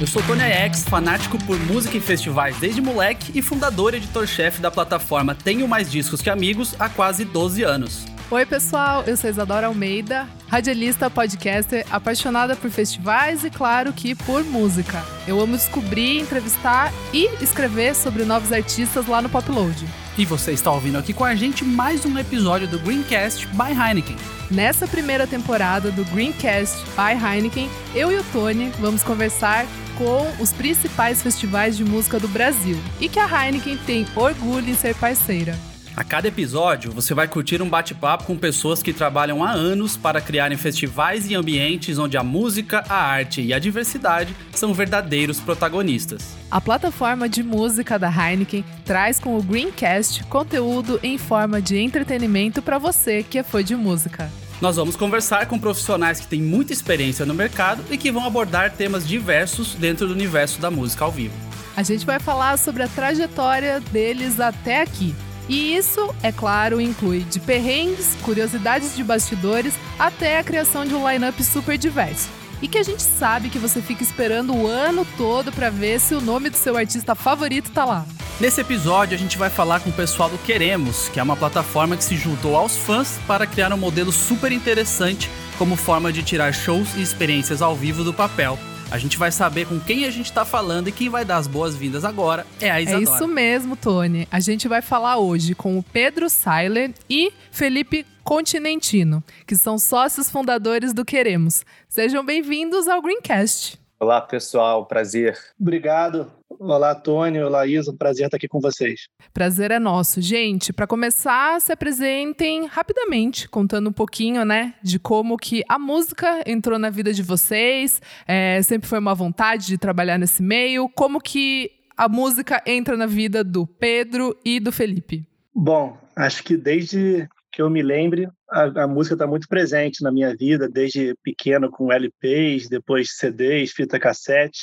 [0.00, 4.60] Eu sou Tony X, fanático por música e festivais desde moleque e fundador e editor-chefe
[4.60, 8.04] da plataforma Tenho Mais Discos Que Amigos há quase 12 anos.
[8.30, 14.44] Oi, pessoal, eu sou Isadora Almeida, radialista, podcaster, apaixonada por festivais e, claro, que por
[14.44, 15.04] música.
[15.26, 19.84] Eu amo descobrir, entrevistar e escrever sobre novos artistas lá no Popload.
[20.18, 24.16] E você está ouvindo aqui com a gente mais um episódio do Greencast by Heineken.
[24.50, 29.64] Nessa primeira temporada do Greencast by Heineken, eu e o Tony vamos conversar
[29.96, 34.74] com os principais festivais de música do Brasil e que a Heineken tem orgulho em
[34.74, 35.56] ser parceira.
[35.98, 40.20] A cada episódio, você vai curtir um bate-papo com pessoas que trabalham há anos para
[40.20, 46.36] criarem festivais e ambientes onde a música, a arte e a diversidade são verdadeiros protagonistas.
[46.52, 52.62] A plataforma de música da Heineken traz com o Greencast conteúdo em forma de entretenimento
[52.62, 54.30] para você que é fã de música.
[54.60, 58.70] Nós vamos conversar com profissionais que têm muita experiência no mercado e que vão abordar
[58.70, 61.34] temas diversos dentro do universo da música ao vivo.
[61.76, 65.12] A gente vai falar sobre a trajetória deles até aqui
[65.48, 71.10] e isso, é claro, inclui de perrengues, curiosidades de bastidores, até a criação de um
[71.10, 72.28] line-up super diverso.
[72.60, 76.14] E que a gente sabe que você fica esperando o ano todo para ver se
[76.14, 78.04] o nome do seu artista favorito tá lá.
[78.40, 81.96] Nesse episódio, a gente vai falar com o pessoal do Queremos, que é uma plataforma
[81.96, 86.52] que se juntou aos fãs para criar um modelo super interessante como forma de tirar
[86.52, 88.58] shows e experiências ao vivo do papel
[88.90, 91.46] a gente vai saber com quem a gente está falando e quem vai dar as
[91.46, 93.04] boas-vindas agora é a Isadora.
[93.04, 94.26] É isso mesmo, Tony.
[94.30, 100.30] A gente vai falar hoje com o Pedro Seiler e Felipe Continentino, que são sócios
[100.30, 101.64] fundadores do Queremos.
[101.88, 103.78] Sejam bem-vindos ao Greencast.
[104.00, 104.86] Olá, pessoal.
[104.86, 105.36] Prazer.
[105.60, 106.30] Obrigado.
[106.48, 107.40] Olá, Tony.
[107.40, 107.92] Olá, Isa.
[107.92, 109.08] Prazer estar aqui com vocês.
[109.34, 110.20] Prazer é nosso.
[110.20, 116.42] Gente, para começar, se apresentem rapidamente, contando um pouquinho, né, de como que a música
[116.46, 118.00] entrou na vida de vocês.
[118.26, 120.88] É, sempre foi uma vontade de trabalhar nesse meio.
[120.90, 125.26] Como que a música entra na vida do Pedro e do Felipe?
[125.52, 130.10] Bom, acho que desde que eu me lembre, a, a música está muito presente na
[130.10, 134.60] minha vida, desde pequeno com LPs, depois CDs, fita cassete,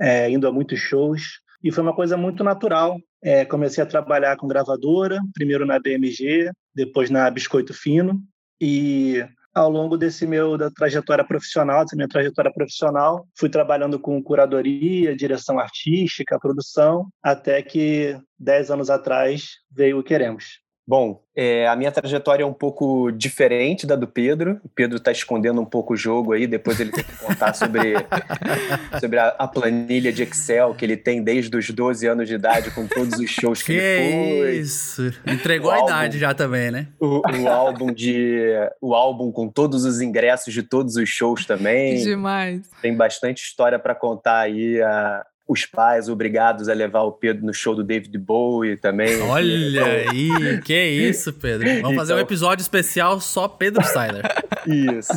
[0.00, 1.40] é, indo a muitos shows.
[1.62, 2.98] E foi uma coisa muito natural.
[3.22, 8.20] É, comecei a trabalhar com gravadora, primeiro na BMG, depois na Biscoito Fino.
[8.60, 14.22] E ao longo desse meu da trajetória profissional, dessa minha trajetória profissional, fui trabalhando com
[14.22, 20.65] curadoria, direção artística, produção, até que dez anos atrás veio o Queremos.
[20.88, 24.60] Bom, é, a minha trajetória é um pouco diferente da do Pedro.
[24.64, 27.94] O Pedro está escondendo um pouco o jogo aí, depois ele tem que contar sobre,
[29.00, 32.70] sobre a, a, planilha de Excel que ele tem desde os 12 anos de idade,
[32.70, 34.56] com todos os shows que, que ele foi.
[34.58, 35.12] Isso!
[35.26, 36.86] Entregou o a álbum, idade já também, né?
[37.00, 38.44] O, o, álbum de.
[38.80, 41.96] O álbum com todos os ingressos de todos os shows também.
[41.96, 42.70] Demais.
[42.80, 44.80] Tem bastante história para contar aí.
[44.80, 49.20] A, os pais obrigados a levar o Pedro no show do David Bowie também.
[49.22, 51.66] Olha aí, que isso, Pedro.
[51.66, 51.94] Vamos então...
[51.94, 54.24] fazer um então- episódio especial só Pedro Styler.
[54.66, 55.12] Isso.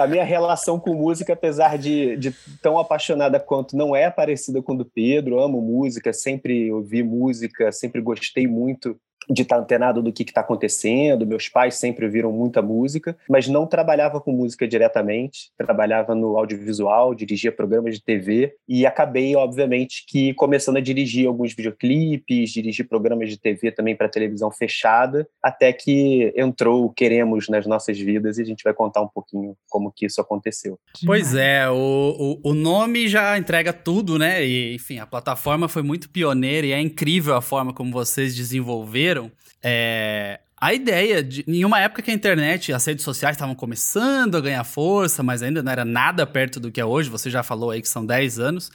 [0.00, 4.72] A minha relação com música, apesar de, de tão apaixonada quanto, não é parecida com
[4.72, 5.38] a do Pedro.
[5.38, 11.26] Amo música, sempre ouvi música, sempre gostei muito de estar antenado do que está acontecendo.
[11.26, 15.50] Meus pais sempre ouviram muita música, mas não trabalhava com música diretamente.
[15.56, 21.54] Trabalhava no audiovisual, dirigia programas de TV e acabei, obviamente, que começando a dirigir alguns
[21.54, 27.66] videoclipes, dirigir programas de TV também para televisão fechada, até que entrou o Queremos nas
[27.66, 30.78] nossas vidas e a gente vai contar um pouquinho como que isso aconteceu.
[31.04, 34.44] Pois é, o, o, o nome já entrega tudo, né?
[34.44, 39.15] E, enfim, a plataforma foi muito pioneira e é incrível a forma como vocês desenvolveram
[39.62, 41.44] é, a ideia de.
[41.46, 45.42] Em uma época que a internet, as redes sociais estavam começando a ganhar força, mas
[45.42, 48.04] ainda não era nada perto do que é hoje, você já falou aí que são
[48.04, 48.70] 10 anos.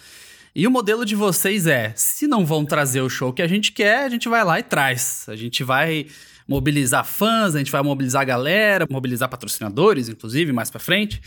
[0.53, 3.72] E o modelo de vocês é: se não vão trazer o show que a gente
[3.72, 5.25] quer, a gente vai lá e traz.
[5.28, 6.07] A gente vai
[6.47, 11.21] mobilizar fãs, a gente vai mobilizar a galera, mobilizar patrocinadores, inclusive, mais para frente.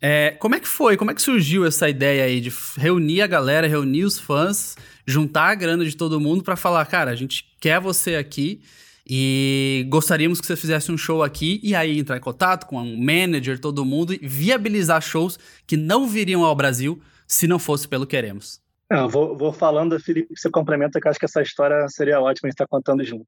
[0.00, 0.96] É, como é que foi?
[0.96, 5.48] Como é que surgiu essa ideia aí de reunir a galera, reunir os fãs, juntar
[5.50, 8.60] a grana de todo mundo para falar, cara, a gente quer você aqui
[9.08, 12.96] e gostaríamos que você fizesse um show aqui e aí entrar em contato com um
[12.96, 18.06] manager, todo mundo e viabilizar shows que não viriam ao Brasil se não fosse pelo
[18.06, 18.60] Queremos.
[18.90, 22.48] Não, vou, vou, falando, Felipe, você complementa, que acho que essa história seria ótima a
[22.48, 23.26] gente estar tá contando junto.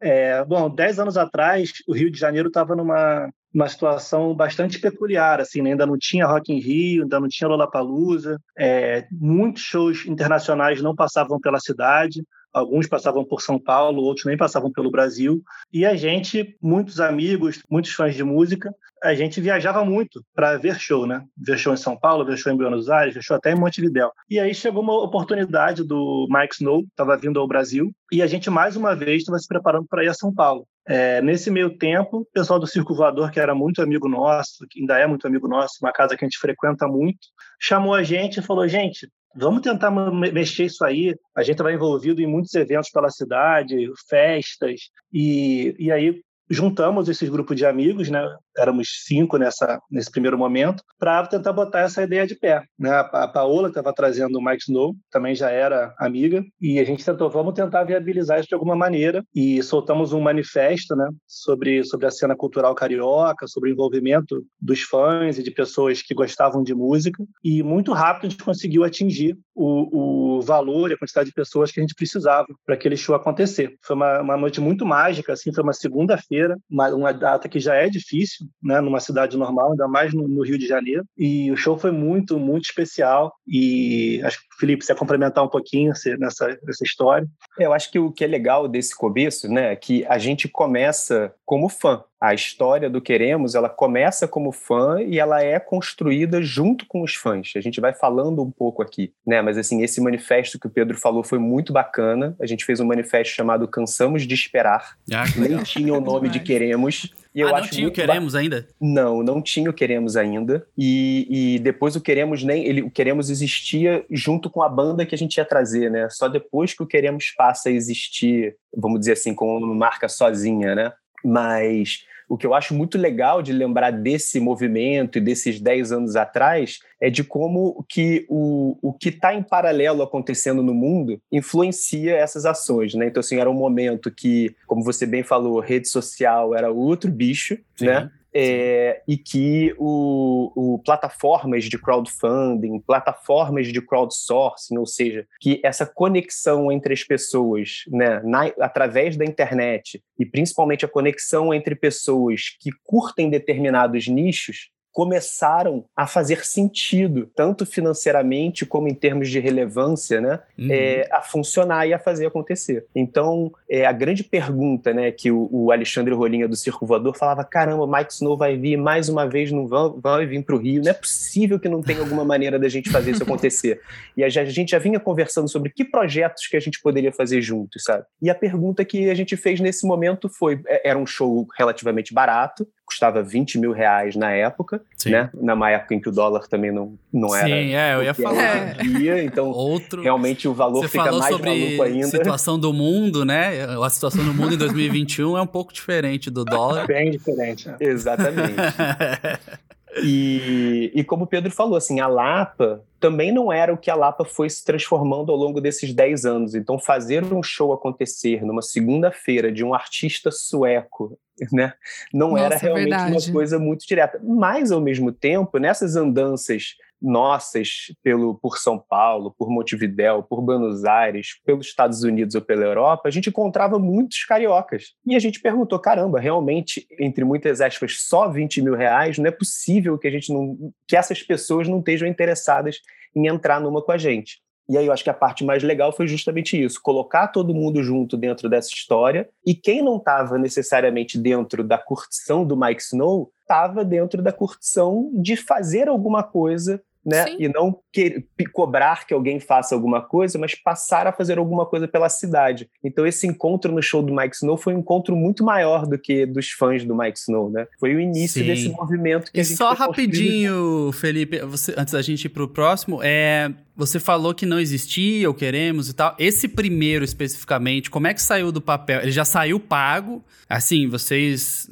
[0.00, 5.40] É, bom, dez anos atrás, o Rio de Janeiro estava numa, numa situação bastante peculiar,
[5.40, 5.70] assim, né?
[5.70, 10.94] ainda não tinha Rock in Rio, ainda não tinha Lollapalooza, é, muitos shows internacionais não
[10.94, 15.42] passavam pela cidade, Alguns passavam por São Paulo, outros nem passavam pelo Brasil.
[15.72, 20.78] E a gente, muitos amigos, muitos fãs de música, a gente viajava muito para ver
[20.78, 21.24] show, né?
[21.36, 24.10] Ver show em São Paulo, ver show em Buenos Aires, ver show até em Montevidéu.
[24.28, 28.50] E aí chegou uma oportunidade do Mike Snow, estava vindo ao Brasil, e a gente
[28.50, 30.66] mais uma vez estava se preparando para ir a São Paulo.
[30.86, 34.80] É, nesse meio tempo, o pessoal do Circo Voador, que era muito amigo nosso, que
[34.80, 37.28] ainda é muito amigo nosso, uma casa que a gente frequenta muito,
[37.60, 41.14] chamou a gente e falou: gente, vamos tentar mexer isso aí.
[41.36, 47.28] A gente vai envolvido em muitos eventos pela cidade, festas, e, e aí juntamos esses
[47.28, 48.22] grupos de amigos, né?
[48.56, 52.90] Éramos cinco nessa nesse primeiro momento para tentar botar essa ideia de pé, né?
[52.90, 57.30] A, Paola estava trazendo o Mike Snow, também já era amiga, e a gente tentou,
[57.30, 61.08] vamos tentar viabilizar isso de alguma maneira e soltamos um manifesto, né?
[61.26, 66.14] Sobre sobre a cena cultural carioca, sobre o envolvimento dos fãs e de pessoas que
[66.14, 70.98] gostavam de música e muito rápido a gente conseguiu atingir o, o valor e a
[70.98, 73.76] quantidade de pessoas que a gente precisava para aquele show acontecer.
[73.82, 77.58] Foi uma, uma noite muito mágica, assim, foi uma segunda-feira feira uma, uma, data que
[77.58, 81.04] já é difícil, né, numa cidade normal, ainda mais no, no, Rio de Janeiro.
[81.16, 83.32] E o show foi muito, muito especial.
[83.46, 87.26] E acho que, Felipe, você ia complementar um pouquinho nessa, nessa história.
[87.58, 90.46] É, eu acho que o que é legal desse começo, né, é que a gente
[90.46, 96.42] começa como fã a história do Queremos, ela começa como fã e ela é construída
[96.42, 97.52] junto com os fãs.
[97.56, 99.40] A gente vai falando um pouco aqui, né?
[99.40, 102.36] Mas assim, esse manifesto que o Pedro falou foi muito bacana.
[102.38, 104.96] A gente fez um manifesto chamado Cansamos de Esperar.
[105.10, 107.10] Ah, Nem tinha o nome de Queremos.
[107.34, 108.40] E eu ah, não acho tinha o Queremos ba...
[108.40, 108.68] ainda?
[108.78, 110.66] Não, não tinha o Queremos ainda.
[110.76, 112.66] E, e depois o Queremos nem.
[112.66, 116.08] Ele, o Queremos existia junto com a banda que a gente ia trazer, né?
[116.10, 120.74] Só depois que o Queremos passa a existir, vamos dizer assim, com uma marca sozinha,
[120.74, 120.92] né?
[121.24, 126.14] Mas o que eu acho muito legal de lembrar desse movimento e desses 10 anos
[126.14, 132.14] atrás é de como que o, o que está em paralelo acontecendo no mundo influencia
[132.14, 133.08] essas ações, né?
[133.08, 137.58] Então, assim, era um momento que, como você bem falou, rede social era outro bicho,
[137.76, 137.86] Sim.
[137.86, 138.10] né?
[138.34, 145.84] É, e que o, o, plataformas de crowdfunding, plataformas de crowdsourcing, ou seja, que essa
[145.84, 152.56] conexão entre as pessoas, né, na, através da internet, e principalmente a conexão entre pessoas
[152.60, 160.20] que curtem determinados nichos, começaram a fazer sentido, tanto financeiramente como em termos de relevância,
[160.20, 160.68] né, uhum.
[160.70, 162.86] é, a funcionar e a fazer acontecer.
[162.94, 167.44] Então, é, a grande pergunta né, que o, o Alexandre Rolinha do Circo Voador falava:
[167.44, 170.82] caramba, Mike Snow vai vir mais uma vez, não vai, vai vir para o Rio,
[170.82, 173.80] não é possível que não tenha alguma maneira da gente fazer isso acontecer.
[174.16, 177.40] E a, a gente já vinha conversando sobre que projetos que a gente poderia fazer
[177.40, 178.04] juntos, sabe?
[178.20, 182.12] E a pergunta que a gente fez nesse momento foi: é, era um show relativamente
[182.12, 185.10] barato, custava 20 mil reais na época, Sim.
[185.10, 185.30] né?
[185.32, 187.46] Na época em que o dólar também não, não era.
[187.46, 188.74] Sim, é, eu ia falar.
[188.78, 190.02] Dia, então, Outro...
[190.02, 192.06] realmente o valor Você fica mais sobre maluco ainda.
[192.06, 193.64] A situação do mundo, né?
[193.64, 196.88] A situação do mundo em 2021 é um pouco diferente do dólar.
[196.88, 197.68] Bem diferente.
[197.68, 197.76] Né?
[197.78, 198.54] Exatamente.
[200.02, 203.94] E, e como o Pedro falou, assim, a Lapa também não era o que a
[203.94, 206.54] Lapa foi se transformando ao longo desses 10 anos.
[206.54, 211.18] Então, fazer um show acontecer numa segunda-feira de um artista sueco,
[211.52, 211.72] né,
[212.12, 213.12] não Nossa, era realmente verdade.
[213.12, 214.20] uma coisa muito direta.
[214.22, 220.84] Mas, ao mesmo tempo, nessas andanças nossas pelo por São Paulo, por Montevidéu, por Buenos
[220.84, 224.94] Aires, pelos Estados Unidos ou pela Europa, a gente encontrava muitos cariocas.
[225.06, 229.30] E a gente perguntou, caramba, realmente, entre muitas aspas, só 20 mil reais, não é
[229.30, 232.76] possível que a gente não, que essas pessoas não estejam interessadas
[233.14, 234.40] em entrar numa com a gente.
[234.70, 237.82] E aí eu acho que a parte mais legal foi justamente isso, colocar todo mundo
[237.82, 243.32] junto dentro dessa história e quem não estava necessariamente dentro da curtição do Mike Snow,
[243.40, 247.24] estava dentro da curtição de fazer alguma coisa né?
[247.24, 247.36] Sim.
[247.40, 251.88] E não que, cobrar que alguém faça alguma coisa, mas passar a fazer alguma coisa
[251.88, 252.68] pela cidade.
[252.84, 256.26] Então esse encontro no show do Mike Snow foi um encontro muito maior do que
[256.26, 257.66] dos fãs do Mike Snow, né?
[257.78, 258.46] Foi o início Sim.
[258.46, 262.48] desse movimento que e a gente só rapidinho, Felipe, você, antes da gente ir pro
[262.48, 266.14] próximo, é você falou que não existia, ou queremos e tal.
[266.18, 269.00] Esse primeiro especificamente, como é que saiu do papel?
[269.00, 270.22] Ele já saiu pago?
[270.46, 271.66] Assim, vocês.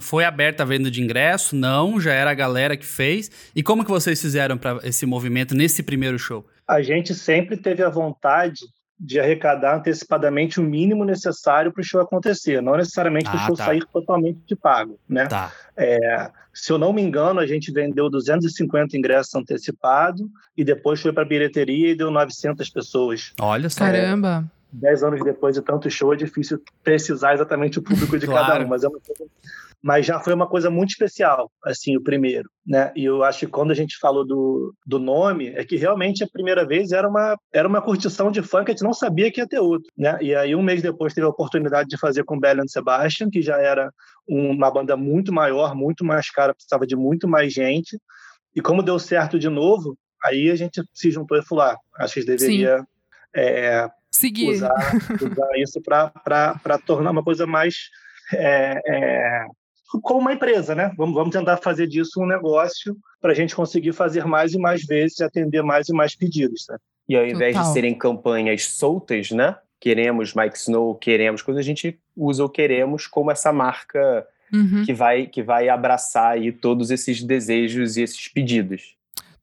[0.00, 1.56] Foi aberta a venda de ingresso?
[1.56, 3.28] Não, já era a galera que fez.
[3.56, 6.46] E como que vocês fizeram para esse movimento nesse primeiro show?
[6.66, 8.60] A gente sempre teve a vontade
[8.98, 13.56] de arrecadar antecipadamente o mínimo necessário para o show acontecer, não necessariamente ah, o show
[13.56, 13.66] tá.
[13.66, 15.26] sair totalmente de pago, né?
[15.26, 15.52] Tá.
[15.76, 20.26] É, se eu não me engano, a gente vendeu 250 ingressos antecipados
[20.56, 23.32] e depois foi para a bilheteria e deu 900 pessoas.
[23.40, 23.84] Olha só.
[23.84, 24.44] Caramba!
[24.70, 28.46] dez anos depois de tanto show, é difícil precisar exatamente o público de claro.
[28.46, 29.24] cada um, mas é uma coisa
[29.82, 32.92] mas já foi uma coisa muito especial, assim, o primeiro, né?
[32.96, 36.28] E eu acho que quando a gente falou do, do nome, é que realmente a
[36.28, 39.40] primeira vez era uma, era uma curtição de funk que a gente não sabia que
[39.40, 40.18] ia ter outro, né?
[40.20, 43.40] E aí um mês depois teve a oportunidade de fazer com Bell and Sebastian, que
[43.40, 43.90] já era
[44.26, 47.98] uma banda muito maior, muito mais cara, precisava de muito mais gente.
[48.54, 52.14] E como deu certo de novo, aí a gente se juntou e falou, ah, acho
[52.14, 52.84] que deveria
[53.34, 54.50] é, Seguir.
[54.50, 54.72] Usar,
[55.20, 57.74] usar isso para tornar uma coisa mais
[58.34, 59.46] é, é,
[60.02, 60.92] como uma empresa, né?
[60.96, 64.84] Vamos, vamos tentar fazer disso um negócio para a gente conseguir fazer mais e mais
[64.84, 66.66] vezes, atender mais e mais pedidos.
[66.68, 66.76] Né?
[67.08, 67.68] E ao invés Total.
[67.68, 69.56] de serem campanhas soltas, né?
[69.80, 74.84] Queremos Mike Snow, queremos coisa, a gente usa o queremos como essa marca uhum.
[74.84, 78.96] que vai que vai abraçar aí todos esses desejos e esses pedidos.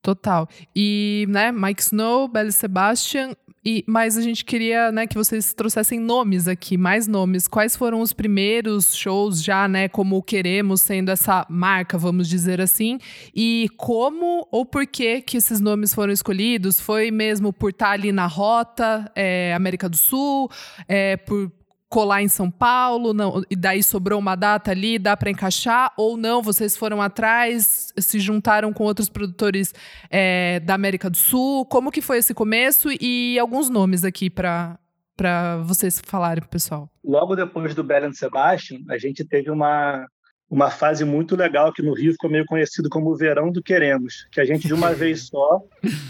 [0.06, 0.48] Total.
[0.76, 3.36] E, né, Mike Snow, Belly Sebastian,
[3.66, 7.48] e, mas a gente queria, né, que vocês trouxessem nomes aqui, mais nomes.
[7.48, 13.00] Quais foram os primeiros shows já, né, como queremos, sendo essa marca, vamos dizer assim,
[13.36, 16.80] e como ou por que que esses nomes foram escolhidos?
[16.80, 20.50] Foi mesmo por estar ali na rota, é, América do Sul,
[20.88, 21.52] é, por
[21.96, 26.18] colar em São Paulo, não, e daí sobrou uma data ali, dá para encaixar, ou
[26.18, 29.74] não, vocês foram atrás, se juntaram com outros produtores
[30.10, 34.78] é, da América do Sul, como que foi esse começo e alguns nomes aqui para
[35.16, 36.90] para vocês falarem pro pessoal.
[37.02, 40.06] Logo depois do Belen Sebastian, a gente teve uma
[40.50, 44.28] uma fase muito legal que no Rio ficou meio conhecido como o Verão do Queremos,
[44.34, 45.62] que a gente de uma vez só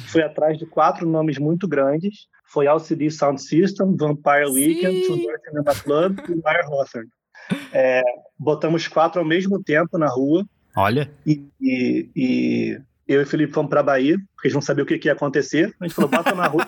[0.07, 4.53] foi atrás de quatro nomes muito grandes foi LCD Sound System, Vampire Sim.
[4.53, 7.09] Weekend, Tudor Cinema Club e Myer Hawthorne.
[7.74, 8.01] É,
[8.39, 10.47] botamos quatro ao mesmo tempo na rua.
[10.74, 11.12] Olha.
[11.27, 14.85] E, e, e eu e o Felipe fomos para Bahia, porque a gente não sabia
[14.85, 15.75] o que, que ia acontecer.
[15.81, 16.65] A gente falou, bota na rua.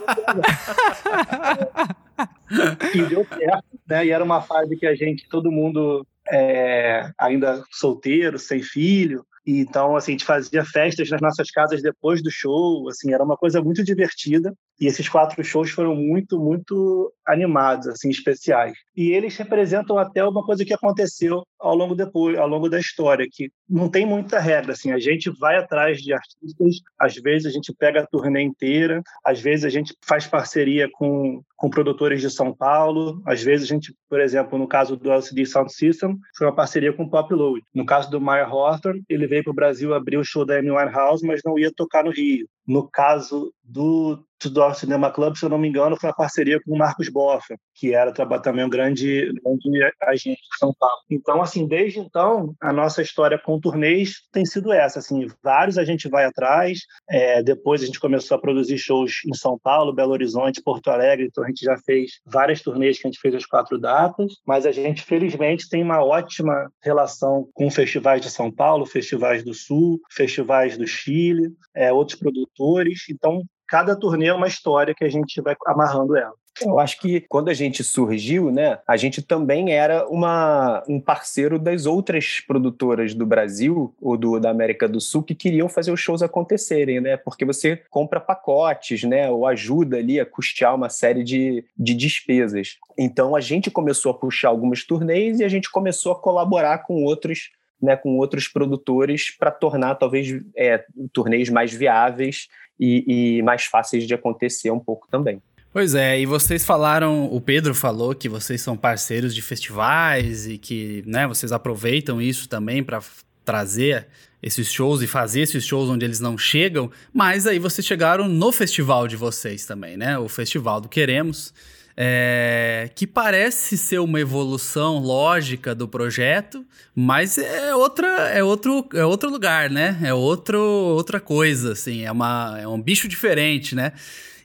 [2.94, 4.06] e deu certo, né?
[4.08, 9.96] E era uma fase que a gente, todo mundo é, ainda solteiro, sem filho, então,
[9.96, 13.62] assim, a gente fazia festas nas nossas casas depois do show, assim, era uma coisa
[13.62, 14.54] muito divertida.
[14.80, 18.78] E esses quatro shows foram muito, muito animados, assim, especiais.
[18.96, 23.28] E eles representam até uma coisa que aconteceu ao longo depois, ao longo da história,
[23.30, 27.52] que não tem muita regra, assim, a gente vai atrás de artistas, às vezes a
[27.52, 32.30] gente pega a turnê inteira, às vezes a gente faz parceria com, com produtores de
[32.30, 36.48] São Paulo, às vezes a gente, por exemplo, no caso do LCD Sound System, foi
[36.48, 37.62] uma parceria com o Pop Load.
[37.74, 40.72] No caso do Meyer Hawthorne, ele veio para o Brasil abrir o show da Amy
[40.72, 42.48] Winehouse, mas não ia tocar no Rio.
[42.68, 46.74] No caso do Tudor Cinema Club, se eu não me engano, foi a parceria com
[46.74, 51.02] o Marcos Boffa, que era também um grande, grande agente de São Paulo.
[51.10, 55.00] Então, assim, desde então, a nossa história com turnês tem sido essa.
[55.00, 56.80] Assim, vários a gente vai atrás.
[57.10, 61.26] É, depois a gente começou a produzir shows em São Paulo, Belo Horizonte, Porto Alegre.
[61.26, 64.34] Então, a gente já fez várias turnês que a gente fez as quatro datas.
[64.46, 69.54] Mas a gente, felizmente, tem uma ótima relação com festivais de São Paulo, festivais do
[69.54, 72.20] Sul, festivais do Chile, é, outros
[72.58, 73.06] produtores.
[73.10, 76.34] Então, cada turnê é uma história que a gente vai amarrando ela.
[76.60, 81.60] Eu acho que quando a gente surgiu, né, a gente também era uma, um parceiro
[81.60, 86.00] das outras produtoras do Brasil ou do, da América do Sul que queriam fazer os
[86.00, 87.16] shows acontecerem, né?
[87.16, 92.78] Porque você compra pacotes, né, ou ajuda ali a custear uma série de, de despesas.
[92.98, 97.04] Então a gente começou a puxar algumas turnês e a gente começou a colaborar com
[97.04, 102.48] outros né, com outros produtores para tornar talvez é, turnês mais viáveis
[102.80, 105.42] e, e mais fáceis de acontecer um pouco também.
[105.72, 110.58] Pois é, e vocês falaram, o Pedro falou que vocês são parceiros de festivais e
[110.58, 113.00] que, né, vocês aproveitam isso também para
[113.46, 114.08] trazer
[114.42, 118.52] esses shows e fazer esses shows onde eles não chegam, mas aí vocês chegaram no
[118.52, 120.18] festival de vocês também, né?
[120.18, 121.54] O Festival do Queremos,
[122.00, 126.64] é, que parece ser uma evolução lógica do projeto,
[126.96, 129.98] mas é outra, é outro, é outro lugar, né?
[130.04, 133.94] É outro, outra coisa, assim, é, uma, é um bicho diferente, né?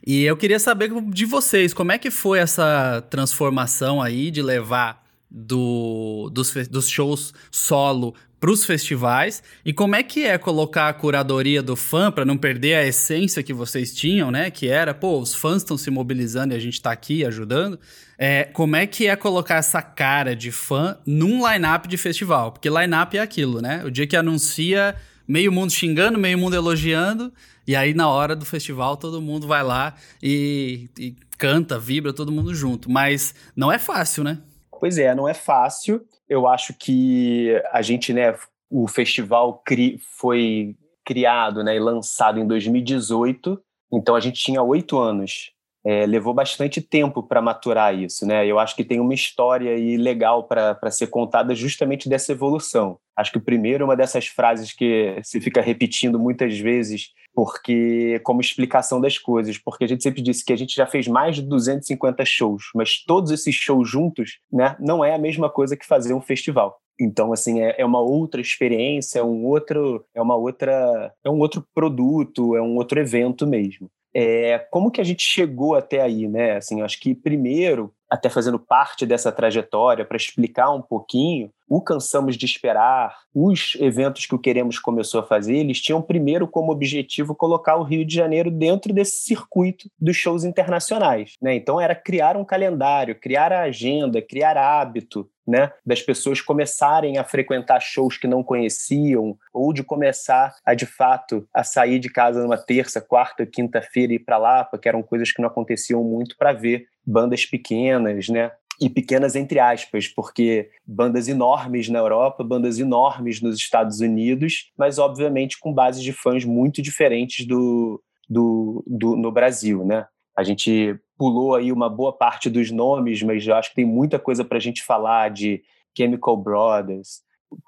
[0.05, 5.03] E eu queria saber de vocês, como é que foi essa transformação aí de levar
[5.29, 10.93] do, dos, dos shows solo para os festivais e como é que é colocar a
[10.93, 14.51] curadoria do fã para não perder a essência que vocês tinham, né?
[14.51, 17.79] Que era, pô, os fãs estão se mobilizando e a gente está aqui ajudando.
[18.17, 22.51] É, como é que é colocar essa cara de fã num line-up de festival?
[22.51, 23.81] Porque line-up é aquilo, né?
[23.85, 24.93] O dia que anuncia
[25.25, 27.31] meio mundo xingando, meio mundo elogiando,
[27.65, 32.29] e aí na hora do festival todo mundo vai lá e, e canta, vibra, todo
[32.29, 32.91] mundo junto.
[32.91, 34.39] Mas não é fácil, né?
[34.83, 36.01] Pois é, não é fácil.
[36.27, 38.35] Eu acho que a gente, né,
[38.69, 40.75] o festival cri foi
[41.05, 43.63] criado né, e lançado em 2018,
[43.93, 45.53] então a gente tinha oito anos
[45.85, 48.45] é, levou bastante tempo para maturar isso, né?
[48.45, 52.97] Eu acho que tem uma história aí legal para ser contada justamente dessa evolução.
[53.17, 58.41] Acho que o primeiro, uma dessas frases que se fica repetindo muitas vezes, porque como
[58.41, 61.41] explicação das coisas, porque a gente sempre disse que a gente já fez mais de
[61.41, 66.13] 250 shows, mas todos esses shows juntos, né, não é a mesma coisa que fazer
[66.13, 66.79] um festival.
[66.99, 71.39] Então, assim, é, é uma outra experiência, é um outro, é uma outra, é um
[71.39, 73.89] outro produto, é um outro evento mesmo.
[74.15, 76.57] É, como que a gente chegou até aí, né?
[76.57, 82.37] Assim, acho que primeiro, até fazendo parte dessa trajetória, para explicar um pouquinho, o Cansamos
[82.37, 87.33] de Esperar, os eventos que o Queremos começou a fazer, eles tinham primeiro como objetivo
[87.33, 91.33] colocar o Rio de Janeiro dentro desse circuito dos shows internacionais.
[91.41, 91.55] Né?
[91.55, 97.23] Então era criar um calendário, criar a agenda, criar hábito, né, das pessoas começarem a
[97.23, 102.41] frequentar shows que não conheciam ou de começar a de fato a sair de casa
[102.41, 106.37] numa terça, quarta, quinta-feira e ir para lá, porque eram coisas que não aconteciam muito
[106.37, 108.51] para ver bandas pequenas, né?
[108.81, 114.97] E pequenas entre aspas, porque bandas enormes na Europa, bandas enormes nos Estados Unidos, mas
[114.97, 120.07] obviamente com bases de fãs muito diferentes do, do, do no Brasil, né?
[120.35, 124.17] A gente pulou aí uma boa parte dos nomes, mas eu acho que tem muita
[124.17, 125.61] coisa para a gente falar de
[125.95, 127.21] Chemical Brothers,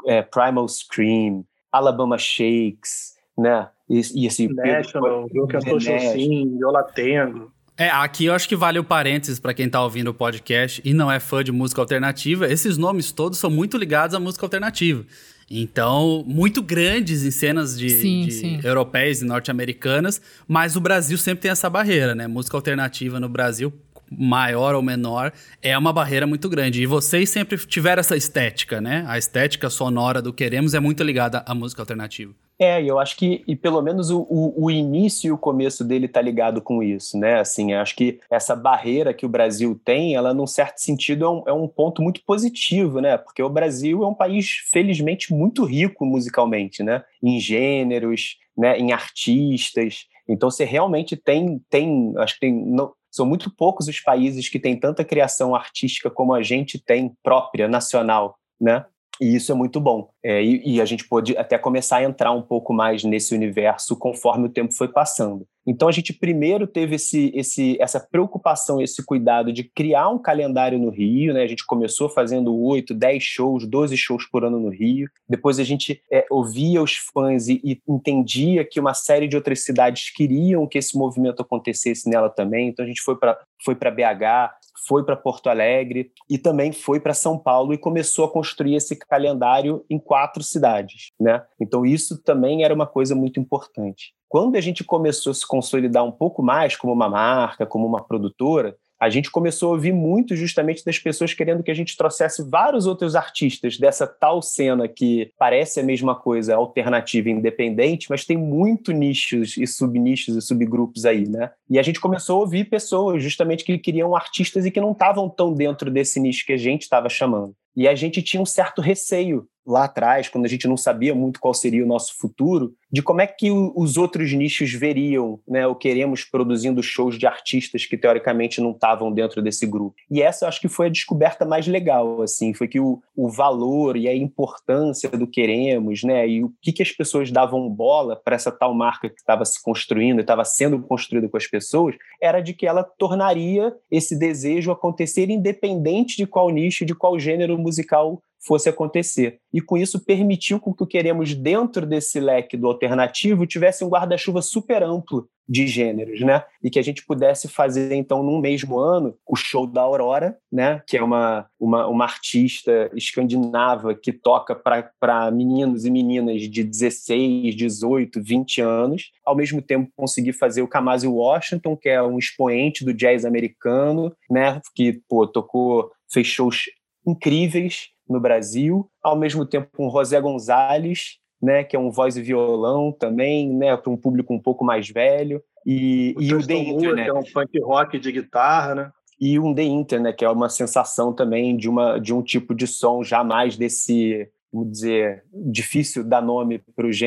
[0.08, 3.70] é, Primal Scream, Alabama Shakes, né?
[3.88, 7.52] E, e assim, National, Pedro, Cantor Sim, Yola Tengo.
[7.78, 10.94] É, aqui eu acho que vale o parênteses para quem tá ouvindo o podcast e
[10.94, 12.48] não é fã de música alternativa.
[12.48, 15.06] Esses nomes todos são muito ligados à música alternativa.
[15.52, 18.60] Então, muito grandes em cenas de, sim, de sim.
[18.64, 22.28] europeias e norte-americanas, mas o Brasil sempre tem essa barreira, né?
[22.28, 23.72] Música alternativa no Brasil,
[24.10, 26.82] maior ou menor, é uma barreira muito grande.
[26.82, 29.04] E vocês sempre tiveram essa estética, né?
[29.08, 32.34] A estética sonora do Queremos é muito ligada à música alternativa.
[32.58, 36.08] É, eu acho que, e pelo menos o, o, o, início e o começo dele
[36.08, 37.40] tá ligado com isso, né?
[37.40, 41.44] Assim, acho que essa barreira que o Brasil tem, ela, num certo sentido, é um,
[41.48, 43.18] é um ponto muito positivo, né?
[43.18, 47.04] Porque o Brasil é um país, felizmente, muito rico musicalmente, né?
[47.22, 48.80] Em gêneros, né?
[48.80, 50.06] em artistas.
[50.28, 52.76] Então, você realmente tem, tem acho que tem.
[53.12, 57.68] São muito poucos os países que têm tanta criação artística como a gente tem própria,
[57.68, 58.86] nacional, né?
[59.20, 60.10] E isso é muito bom.
[60.24, 63.98] É, e, e, a gente pôde até começar a entrar um pouco mais nesse universo
[63.98, 65.48] conforme o tempo foi passando.
[65.68, 70.78] Então a gente primeiro teve esse, esse, essa preocupação, esse cuidado de criar um calendário
[70.78, 71.34] no Rio.
[71.34, 71.44] Né?
[71.44, 75.10] A gente começou fazendo oito, dez shows, 12 shows por ano no Rio.
[75.28, 79.64] Depois a gente é, ouvia os fãs e, e entendia que uma série de outras
[79.64, 82.68] cidades queriam que esse movimento acontecesse nela também.
[82.68, 84.54] Então a gente foi para foi BH,
[84.88, 88.96] foi para Porto Alegre e também foi para São Paulo e começou a construir esse
[88.96, 91.44] calendário em quatro cidades, né?
[91.60, 94.14] Então isso também era uma coisa muito importante.
[94.28, 98.04] Quando a gente começou a se consolidar um pouco mais como uma marca, como uma
[98.04, 102.48] produtora, a gente começou a ouvir muito justamente das pessoas querendo que a gente trouxesse
[102.50, 108.38] vários outros artistas dessa tal cena que parece a mesma coisa, alternativa independente, mas tem
[108.38, 111.52] muito nichos e subnichos e subgrupos aí, né?
[111.70, 115.30] E a gente começou a ouvir pessoas justamente que queriam artistas e que não estavam
[115.30, 117.54] tão dentro desse nicho que a gente estava chamando.
[117.76, 121.40] E a gente tinha um certo receio lá atrás, quando a gente não sabia muito
[121.40, 125.76] qual seria o nosso futuro, de como é que os outros nichos veriam, né, o
[125.76, 129.96] queremos produzindo shows de artistas que teoricamente não estavam dentro desse grupo.
[130.10, 133.28] E essa eu acho que foi a descoberta mais legal, assim, foi que o, o
[133.28, 138.16] valor e a importância do queremos, né, e o que, que as pessoas davam bola
[138.16, 142.40] para essa tal marca que estava se construindo, estava sendo construída com as pessoas, era
[142.40, 148.22] de que ela tornaria esse desejo acontecer independente de qual nicho, de qual gênero musical
[148.46, 149.40] fosse acontecer.
[149.52, 153.90] E com isso permitiu que o que queremos dentro desse leque do alternativo tivesse um
[153.90, 156.44] guarda-chuva super amplo de gêneros, né?
[156.64, 160.82] E que a gente pudesse fazer, então, num mesmo ano, o show da Aurora, né?
[160.88, 167.56] Que é uma, uma, uma artista escandinava que toca para meninos e meninas de 16,
[167.56, 172.84] 18, 20 anos, ao mesmo tempo conseguir fazer o Kamasi Washington, que é um expoente
[172.84, 174.60] do jazz americano, né?
[174.74, 176.64] Que, pô, tocou, fez shows
[177.08, 182.22] incríveis no Brasil, ao mesmo tempo com José Gonzalez, né, que é um voz e
[182.22, 186.54] violão também, né, para um público um pouco mais velho, e o, e o The
[186.54, 187.04] Internet.
[187.04, 188.92] Que é um punk rock de guitarra, né?
[189.20, 192.68] E um The Internet, que é uma sensação também de, uma, de um tipo de
[192.68, 196.98] som jamais desse vamos dizer, difícil dar nome para os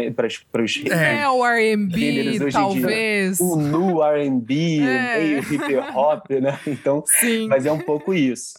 [0.93, 3.41] É, o R&B, talvez.
[3.41, 5.19] O nu R&B, é.
[5.19, 6.59] meio hip hop, né?
[6.67, 7.49] Então, Sim.
[7.49, 8.59] mas é um pouco isso.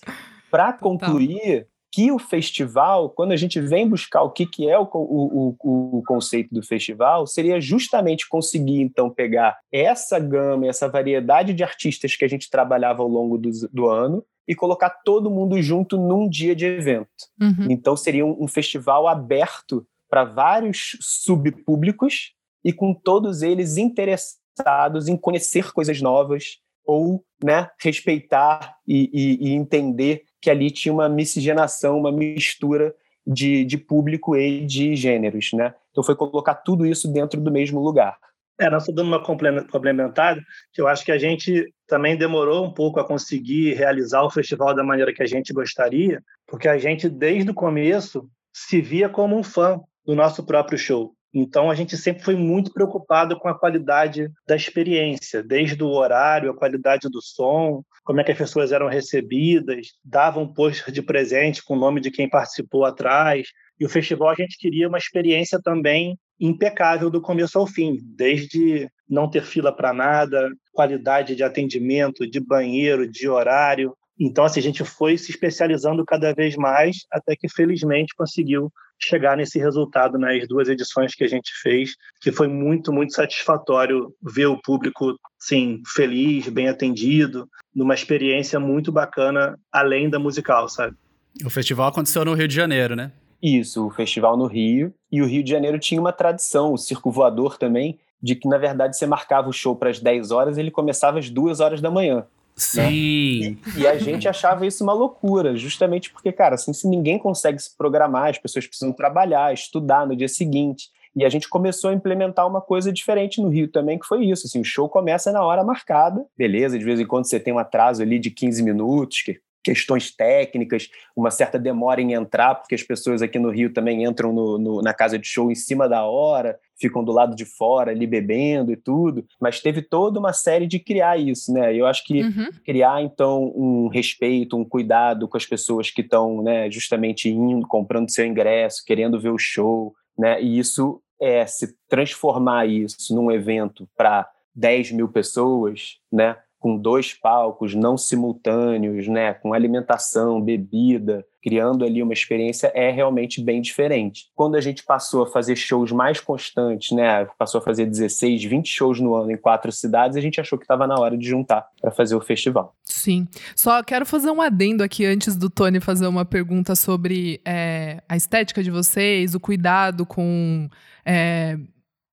[0.50, 4.88] Para concluir, que o festival, quando a gente vem buscar o que, que é o,
[4.94, 11.64] o, o, conceito do festival, seria justamente conseguir, então, pegar essa gama, essa variedade de
[11.64, 15.98] artistas que a gente trabalhava ao longo do, do ano e colocar todo mundo junto
[15.98, 17.10] num dia de evento.
[17.42, 17.68] Uhum.
[17.70, 25.18] Então, seria um, um festival aberto para vários subpúblicos e com todos eles interessados em
[25.18, 31.98] conhecer coisas novas ou né, respeitar e, e, e entender que ali tinha uma miscigenação,
[31.98, 32.94] uma mistura
[33.26, 35.74] de, de público e de gêneros, né?
[35.92, 38.18] Então foi colocar tudo isso dentro do mesmo lugar.
[38.60, 40.38] É, nós dando uma complementar,
[40.74, 44.76] que eu acho que a gente também demorou um pouco a conseguir realizar o festival
[44.76, 49.38] da maneira que a gente gostaria, porque a gente, desde o começo, se via como
[49.38, 51.14] um fã do nosso próprio show.
[51.34, 56.50] Então a gente sempre foi muito preocupado com a qualidade da experiência, desde o horário,
[56.50, 61.64] a qualidade do som, como é que as pessoas eram recebidas, davam pôster de presente
[61.64, 63.50] com o nome de quem participou atrás.
[63.80, 68.90] E o festival a gente queria uma experiência também impecável do começo ao fim, desde
[69.08, 73.96] não ter fila para nada, qualidade de atendimento, de banheiro, de horário.
[74.20, 79.38] Então, assim, a gente foi se especializando cada vez mais até que, felizmente, conseguiu chegar
[79.38, 84.48] nesse resultado nas duas edições que a gente fez, que foi muito, muito satisfatório ver
[84.48, 90.98] o público, sim, feliz, bem atendido, numa experiência muito bacana, além da musical, sabe?
[91.46, 93.14] O festival aconteceu no Rio de Janeiro, né?
[93.42, 94.94] Isso, o festival no Rio.
[95.10, 98.58] E o Rio de Janeiro tinha uma tradição, o Circo Voador também, de que, na
[98.58, 101.80] verdade, você marcava o show para as 10 horas e ele começava às 2 horas
[101.80, 102.26] da manhã.
[102.60, 102.82] Sim.
[102.82, 102.92] Né?
[102.92, 107.60] E, e, a gente achava isso uma loucura, justamente porque, cara, assim, se ninguém consegue
[107.60, 110.90] se programar, as pessoas precisam trabalhar, estudar no dia seguinte.
[111.16, 114.46] E a gente começou a implementar uma coisa diferente no Rio também, que foi isso.
[114.46, 117.60] Assim, o show começa na hora marcada, beleza, de vez em quando você tem um
[117.60, 122.84] atraso ali de 15 minutos, que questões técnicas, uma certa demora em entrar, porque as
[122.84, 126.04] pessoas aqui no Rio também entram no, no, na casa de show em cima da
[126.06, 130.66] hora, ficam do lado de fora ali bebendo e tudo, mas teve toda uma série
[130.66, 131.76] de criar isso, né?
[131.76, 132.50] Eu acho que uhum.
[132.66, 138.12] criar então um respeito, um cuidado com as pessoas que estão, né, justamente indo, comprando
[138.12, 140.42] seu ingresso, querendo ver o show, né?
[140.42, 146.38] E isso é se transformar isso num evento para 10 mil pessoas, né?
[146.60, 153.42] Com dois palcos não simultâneos, né, com alimentação, bebida, criando ali uma experiência é realmente
[153.42, 154.26] bem diferente.
[154.36, 158.68] Quando a gente passou a fazer shows mais constantes, né, passou a fazer 16, 20
[158.68, 161.66] shows no ano em quatro cidades, a gente achou que estava na hora de juntar
[161.82, 162.76] para fazer o festival.
[162.84, 163.28] Sim.
[163.56, 168.18] Só quero fazer um adendo aqui antes do Tony fazer uma pergunta sobre é, a
[168.18, 170.70] estética de vocês, o cuidado com
[171.06, 171.58] é,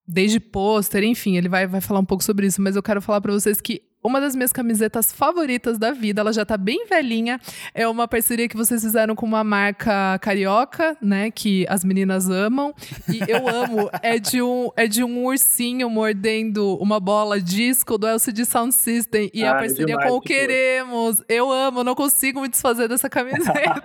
[0.06, 3.20] desde pôster, enfim, ele vai, vai falar um pouco sobre isso, mas eu quero falar
[3.20, 7.40] para vocês que uma das minhas camisetas favoritas da vida, ela já tá bem velhinha.
[7.74, 11.30] É uma parceria que vocês fizeram com uma marca carioca, né?
[11.30, 12.74] Que as meninas amam.
[13.08, 13.90] E eu amo.
[14.02, 19.30] É de um, é de um ursinho mordendo uma bola disco do LCD Sound System.
[19.34, 21.22] E ah, a parceria demais, com o Queremos.
[21.28, 23.82] Eu amo, não consigo me desfazer dessa camiseta.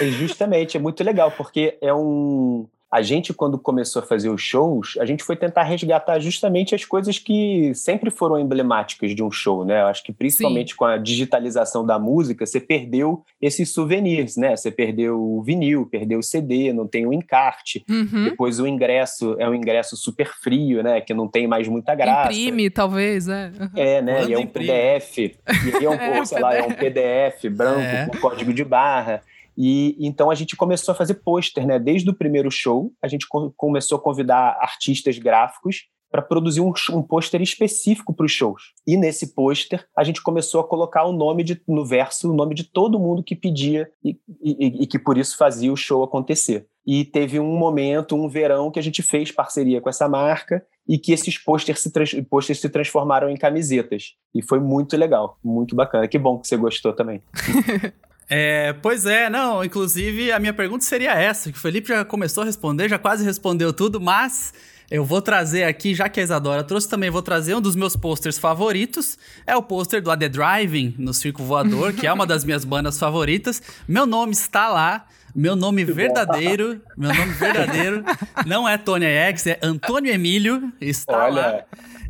[0.00, 4.96] Justamente, é muito legal, porque é um a gente, quando começou a fazer os shows,
[4.98, 9.64] a gente foi tentar resgatar justamente as coisas que sempre foram emblemáticas de um show,
[9.64, 9.82] né?
[9.82, 10.76] Eu acho que principalmente Sim.
[10.76, 14.56] com a digitalização da música, você perdeu esses souvenirs, né?
[14.56, 17.84] Você perdeu o vinil, perdeu o CD, não tem o encarte.
[17.88, 18.24] Uhum.
[18.24, 21.00] Depois o ingresso é um ingresso super frio, né?
[21.00, 22.32] Que não tem mais muita graça.
[22.32, 23.52] Imprime, talvez, é.
[23.60, 23.70] Uhum.
[23.76, 24.24] É, né?
[24.24, 24.66] e é um imprime.
[24.68, 25.18] PDF.
[25.18, 28.06] E é um, é, sei lá, é um PDF branco é.
[28.06, 29.22] com código de barra.
[29.62, 31.78] E então a gente começou a fazer pôster, né?
[31.78, 33.26] Desde o primeiro show, a gente
[33.58, 38.72] começou a convidar artistas gráficos para produzir um, um pôster específico para os shows.
[38.86, 42.54] E nesse pôster, a gente começou a colocar o nome de, no verso, o nome
[42.54, 46.66] de todo mundo que pedia e, e, e que por isso fazia o show acontecer.
[46.86, 50.98] E teve um momento, um verão, que a gente fez parceria com essa marca e
[50.98, 52.16] que esses pôsteres se, trans,
[52.56, 54.14] se transformaram em camisetas.
[54.34, 56.08] E foi muito legal, muito bacana.
[56.08, 57.22] Que bom que você gostou também.
[58.32, 62.44] É, pois é, não, inclusive a minha pergunta seria essa, que o Felipe já começou
[62.44, 64.54] a responder, já quase respondeu tudo, mas
[64.88, 67.96] eu vou trazer aqui, já que a Isadora trouxe também, vou trazer um dos meus
[67.96, 72.24] posters favoritos, é o pôster do A The Driving, no Circo Voador, que é uma
[72.24, 73.60] das minhas bandas favoritas.
[73.88, 78.04] Meu nome está lá, meu nome verdadeiro, meu nome verdadeiro
[78.46, 81.42] não é Tony X, é Antônio Emílio, está Olha.
[81.42, 81.64] lá.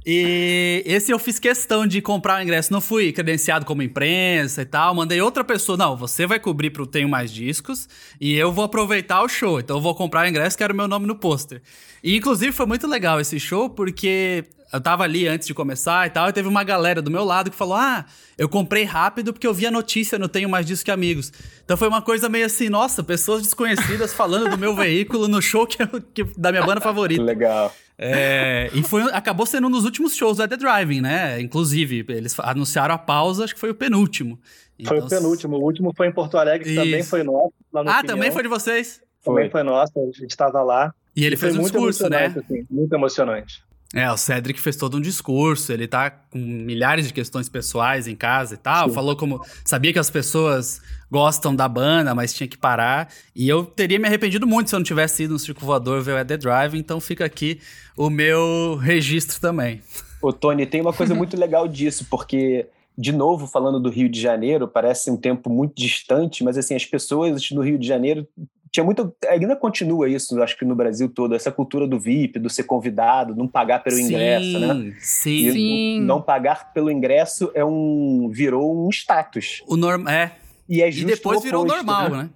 [0.05, 2.73] E esse eu fiz questão de comprar o ingresso.
[2.73, 4.95] Não fui credenciado como imprensa e tal.
[4.95, 5.77] Mandei outra pessoa.
[5.77, 7.89] Não, você vai cobrir pro Tenho Mais Discos
[8.21, 9.61] e eu vou aproveitar o show.
[9.61, 11.61] Então eu vou comprar o ingresso, quero meu nome no pôster.
[12.03, 16.11] E inclusive foi muito legal esse show porque eu tava ali antes de começar e
[16.11, 18.07] tal, e teve uma galera do meu lado que falou: Ah,
[18.39, 21.33] eu comprei rápido porque eu vi a notícia, não tenho mais disso que amigos.
[21.65, 25.67] Então foi uma coisa meio assim, nossa, pessoas desconhecidas falando do meu veículo no show
[25.67, 25.79] que,
[26.15, 27.23] que da minha banda favorita.
[27.23, 27.75] Legal.
[28.03, 31.39] É, e foi, acabou sendo um dos últimos shows da The Driving, né?
[31.39, 34.39] Inclusive, eles anunciaram a pausa, acho que foi o penúltimo.
[34.87, 35.57] Foi então, o penúltimo.
[35.59, 36.83] O último foi em Porto Alegre, que isso.
[36.83, 37.53] também foi nosso.
[37.75, 38.03] ah, Opinião.
[38.03, 39.03] também foi de vocês?
[39.23, 40.95] Também foi, foi nosso, a gente estava lá.
[41.15, 42.27] E ele e fez um discurso, né?
[42.27, 43.63] Assim, muito emocionante.
[43.93, 48.15] É, o Cedric fez todo um discurso, ele tá com milhares de questões pessoais em
[48.15, 48.95] casa e tal, Sim.
[48.95, 53.65] falou como sabia que as pessoas gostam da banda, mas tinha que parar, e eu
[53.65, 56.37] teria me arrependido muito se eu não tivesse ido no Circo Voador ver o The
[56.37, 57.61] Drive, então fica aqui
[57.97, 59.83] o meu registro também.
[60.23, 64.21] Ô Tony, tem uma coisa muito legal disso, porque de novo falando do Rio de
[64.21, 68.29] Janeiro, parece um tempo muito distante, mas assim, as pessoas do Rio de Janeiro
[68.71, 69.15] tinha muito.
[69.29, 73.35] Ainda continua isso, acho que no Brasil todo, essa cultura do VIP, do ser convidado,
[73.35, 74.95] não pagar pelo sim, ingresso, né?
[75.01, 76.01] Sim, e sim.
[76.03, 78.31] Não pagar pelo ingresso é um.
[78.33, 79.63] virou um status.
[79.67, 80.33] O norm, é.
[80.69, 82.23] E, é justo e depois oposto, virou normal, né?
[82.23, 82.31] né?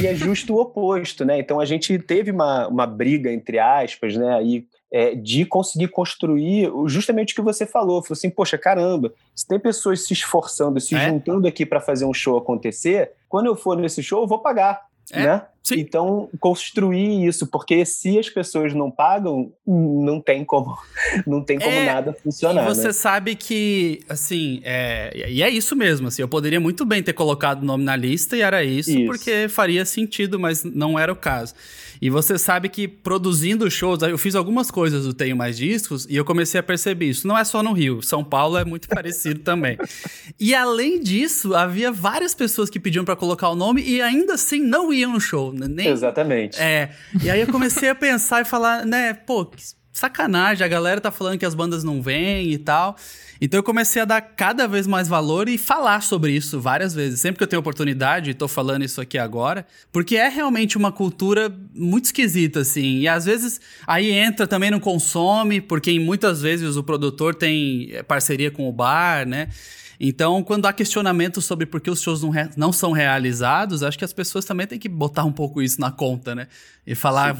[0.00, 1.38] E é justo o oposto, né?
[1.38, 4.34] Então a gente teve uma, uma briga, entre aspas, né?
[4.34, 8.02] Aí, é, de conseguir construir justamente o que você falou.
[8.02, 11.08] Falou assim, poxa, caramba, se tem pessoas se esforçando, se é?
[11.08, 14.86] juntando aqui para fazer um show acontecer, quando eu for nesse show, eu vou pagar.
[15.10, 15.42] É, né?
[15.62, 15.80] Sim.
[15.80, 20.78] Então, construir isso, porque se as pessoas não pagam, não tem como,
[21.26, 22.64] não tem como é, nada funcionar.
[22.64, 22.92] E você né?
[22.92, 27.62] sabe que, assim, é, e é isso mesmo, assim, eu poderia muito bem ter colocado
[27.62, 31.16] o nome na lista e era isso, isso, porque faria sentido, mas não era o
[31.16, 31.54] caso.
[32.00, 36.16] E você sabe que produzindo shows, eu fiz algumas coisas do Tenho Mais Discos e
[36.16, 37.26] eu comecei a perceber isso.
[37.26, 39.76] Não é só no Rio, São Paulo é muito parecido também.
[40.38, 44.60] E além disso, havia várias pessoas que pediam para colocar o nome e ainda assim
[44.60, 45.47] não iam no show.
[45.52, 45.66] Né?
[45.68, 46.60] Nem, Exatamente.
[46.60, 46.90] É.
[47.22, 49.50] E aí eu comecei a pensar e falar, né, pô,
[49.92, 52.96] sacanagem, a galera tá falando que as bandas não vêm e tal.
[53.40, 57.20] Então eu comecei a dar cada vez mais valor e falar sobre isso várias vezes.
[57.20, 61.52] Sempre que eu tenho oportunidade, estou falando isso aqui agora, porque é realmente uma cultura
[61.74, 62.98] muito esquisita, assim.
[62.98, 68.02] E às vezes aí entra também no consome, porque muitas vezes o produtor tem eh,
[68.02, 69.48] parceria com o bar, né?
[70.00, 74.04] Então, quando há questionamento sobre por que os shows não, não são realizados, acho que
[74.04, 76.46] as pessoas também têm que botar um pouco isso na conta, né?
[76.86, 77.36] E falar,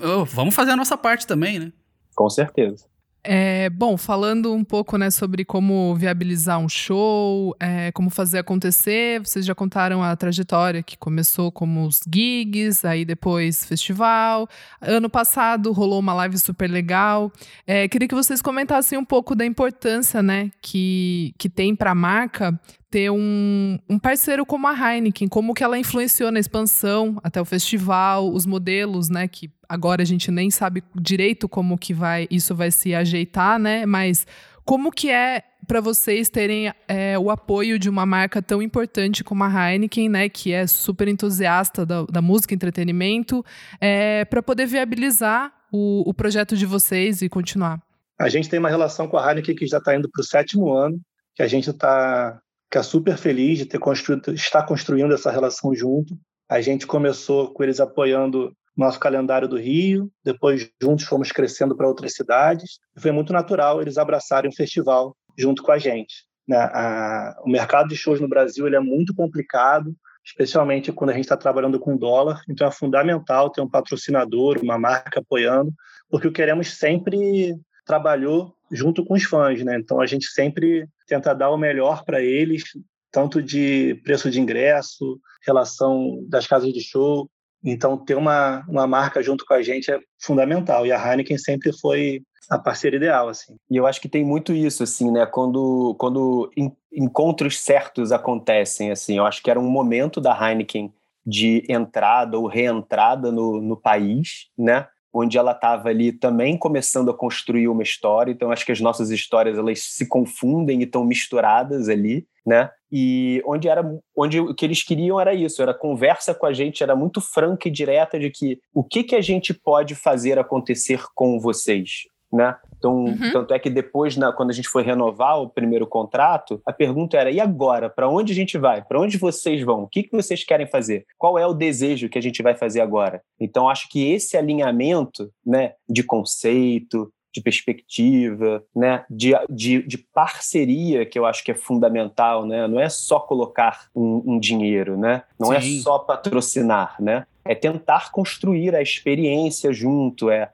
[0.00, 1.72] oh, vamos fazer a nossa parte também, né?
[2.14, 2.86] Com certeza.
[3.24, 9.20] É, bom, falando um pouco né, sobre como viabilizar um show, é, como fazer acontecer,
[9.20, 14.48] vocês já contaram a trajetória que começou como os gigs, aí depois festival.
[14.80, 17.32] Ano passado rolou uma live super legal.
[17.66, 21.96] É, queria que vocês comentassem um pouco da importância né, que, que tem para a
[21.96, 22.58] marca
[22.90, 27.44] ter um, um parceiro como a Heineken, como que ela influenciou na expansão até o
[27.44, 32.54] festival, os modelos, né, que agora a gente nem sabe direito como que vai isso
[32.54, 34.26] vai se ajeitar, né, mas
[34.64, 39.44] como que é para vocês terem é, o apoio de uma marca tão importante como
[39.44, 43.44] a Heineken, né, que é super entusiasta da, da música entretenimento,
[43.78, 47.82] é, para poder viabilizar o, o projeto de vocês e continuar?
[48.18, 50.72] A gente tem uma relação com a Heineken que já está indo para o sétimo
[50.72, 50.98] ano,
[51.34, 56.14] que a gente está ficar super feliz de ter construído, estar construindo essa relação junto.
[56.48, 61.88] A gente começou com eles apoiando nosso calendário do Rio, depois juntos fomos crescendo para
[61.88, 62.78] outras cidades.
[62.96, 66.26] Foi muito natural eles abraçarem o festival junto com a gente.
[66.46, 66.56] Né?
[66.56, 71.24] A, o mercado de shows no Brasil ele é muito complicado, especialmente quando a gente
[71.24, 72.42] está trabalhando com dólar.
[72.48, 75.72] Então é fundamental ter um patrocinador, uma marca apoiando,
[76.10, 79.76] porque o Queremos sempre trabalhou junto com os fãs, né?
[79.76, 82.62] Então a gente sempre tenta dar o melhor para eles,
[83.10, 87.28] tanto de preço de ingresso, relação das casas de show.
[87.64, 91.72] Então ter uma, uma marca junto com a gente é fundamental e a Heineken sempre
[91.80, 93.56] foi a parceira ideal assim.
[93.70, 95.26] E eu acho que tem muito isso assim, né?
[95.26, 96.50] Quando quando
[96.92, 100.92] encontros certos acontecem assim, eu acho que era um momento da Heineken
[101.26, 104.86] de entrada ou reentrada no, no país, né?
[105.12, 108.30] Onde ela estava ali também começando a construir uma história.
[108.30, 112.70] Então acho que as nossas histórias elas se confundem e estão misturadas ali, né?
[112.90, 113.84] E onde era
[114.16, 117.68] onde o que eles queriam era isso, era conversa com a gente, era muito franca
[117.68, 122.56] e direta de que o que que a gente pode fazer acontecer com vocês, né?
[122.78, 123.32] Então, uhum.
[123.32, 127.16] tanto é que depois, na, quando a gente foi renovar o primeiro contrato, a pergunta
[127.16, 127.90] era: e agora?
[127.90, 128.82] Para onde a gente vai?
[128.82, 129.82] Para onde vocês vão?
[129.82, 131.04] O que, que vocês querem fazer?
[131.18, 133.22] Qual é o desejo que a gente vai fazer agora?
[133.40, 139.04] Então, acho que esse alinhamento né, de conceito, de perspectiva, né?
[139.08, 142.66] De, de, de, parceria, que eu acho que é fundamental, né?
[142.66, 145.22] Não é só colocar um, um dinheiro, né?
[145.38, 145.78] Não é Sim.
[145.78, 147.26] é só patrocinar, né?
[147.44, 150.50] É tentar construir a experiência junto, é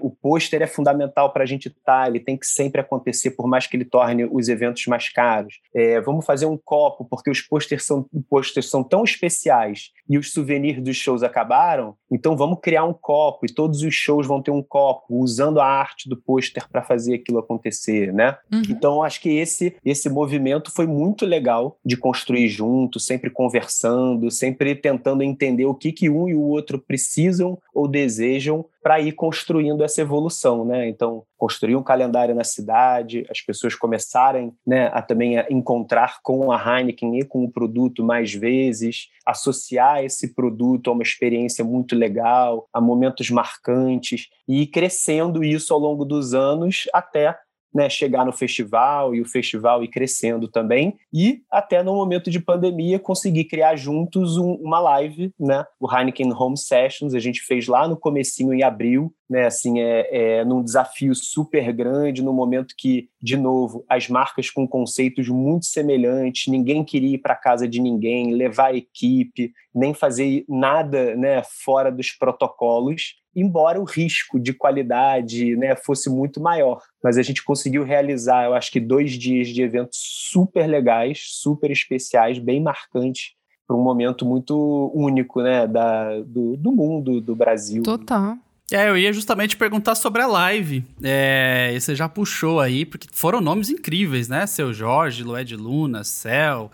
[0.00, 3.48] o pôster é fundamental para a gente estar, tá, ele tem que sempre acontecer, por
[3.48, 5.60] mais que ele torne os eventos mais caros.
[5.74, 10.32] É, vamos fazer um copo, porque os pôsteres são, posters são tão especiais e os
[10.32, 14.50] souvenirs dos shows acabaram, então vamos criar um copo e todos os shows vão ter
[14.50, 18.36] um copo, usando a arte do pôster para fazer aquilo acontecer, né?
[18.52, 18.62] Uhum.
[18.70, 24.74] Então acho que esse, esse movimento foi muito legal de construir junto, sempre conversando, sempre
[24.74, 29.82] tentando entender o que, que um e o outro precisam ou desejam para ir construindo
[29.82, 30.88] essa evolução, né?
[30.88, 36.50] Então, construir um calendário na cidade, as pessoas começarem né, a também a encontrar com
[36.50, 41.94] a Heineken e com o produto mais vezes, associar esse produto a uma experiência muito
[41.94, 47.36] legal, a momentos marcantes, e ir crescendo isso ao longo dos anos até
[47.74, 50.96] né, chegar no festival e o festival ir crescendo também.
[51.12, 56.32] E até no momento de pandemia conseguir criar juntos um, uma live, né, o Heineken
[56.32, 60.62] Home Sessions, a gente fez lá no comecinho em abril, né, assim, é, é num
[60.62, 66.82] desafio super grande, no momento que, de novo, as marcas com conceitos muito semelhantes, ninguém
[66.84, 72.10] queria ir para casa de ninguém, levar a equipe, nem fazer nada, né, fora dos
[72.10, 76.82] protocolos, embora o risco de qualidade né, fosse muito maior.
[77.02, 79.98] Mas a gente conseguiu realizar, eu acho que dois dias de eventos
[80.30, 83.32] super legais, super especiais, bem marcantes
[83.66, 87.82] para um momento muito único né, da, do, do mundo, do Brasil.
[87.82, 88.36] Total.
[88.70, 90.84] É, eu ia justamente perguntar sobre a live.
[91.02, 94.46] É, você já puxou aí, porque foram nomes incríveis, né?
[94.46, 96.70] Seu Jorge, Lued Luna, Céu.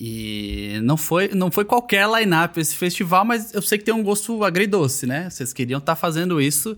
[0.00, 4.02] E não foi, não foi qualquer line-up esse festival, mas eu sei que tem um
[4.02, 5.28] gosto agridoce, né?
[5.28, 6.76] Vocês queriam estar tá fazendo isso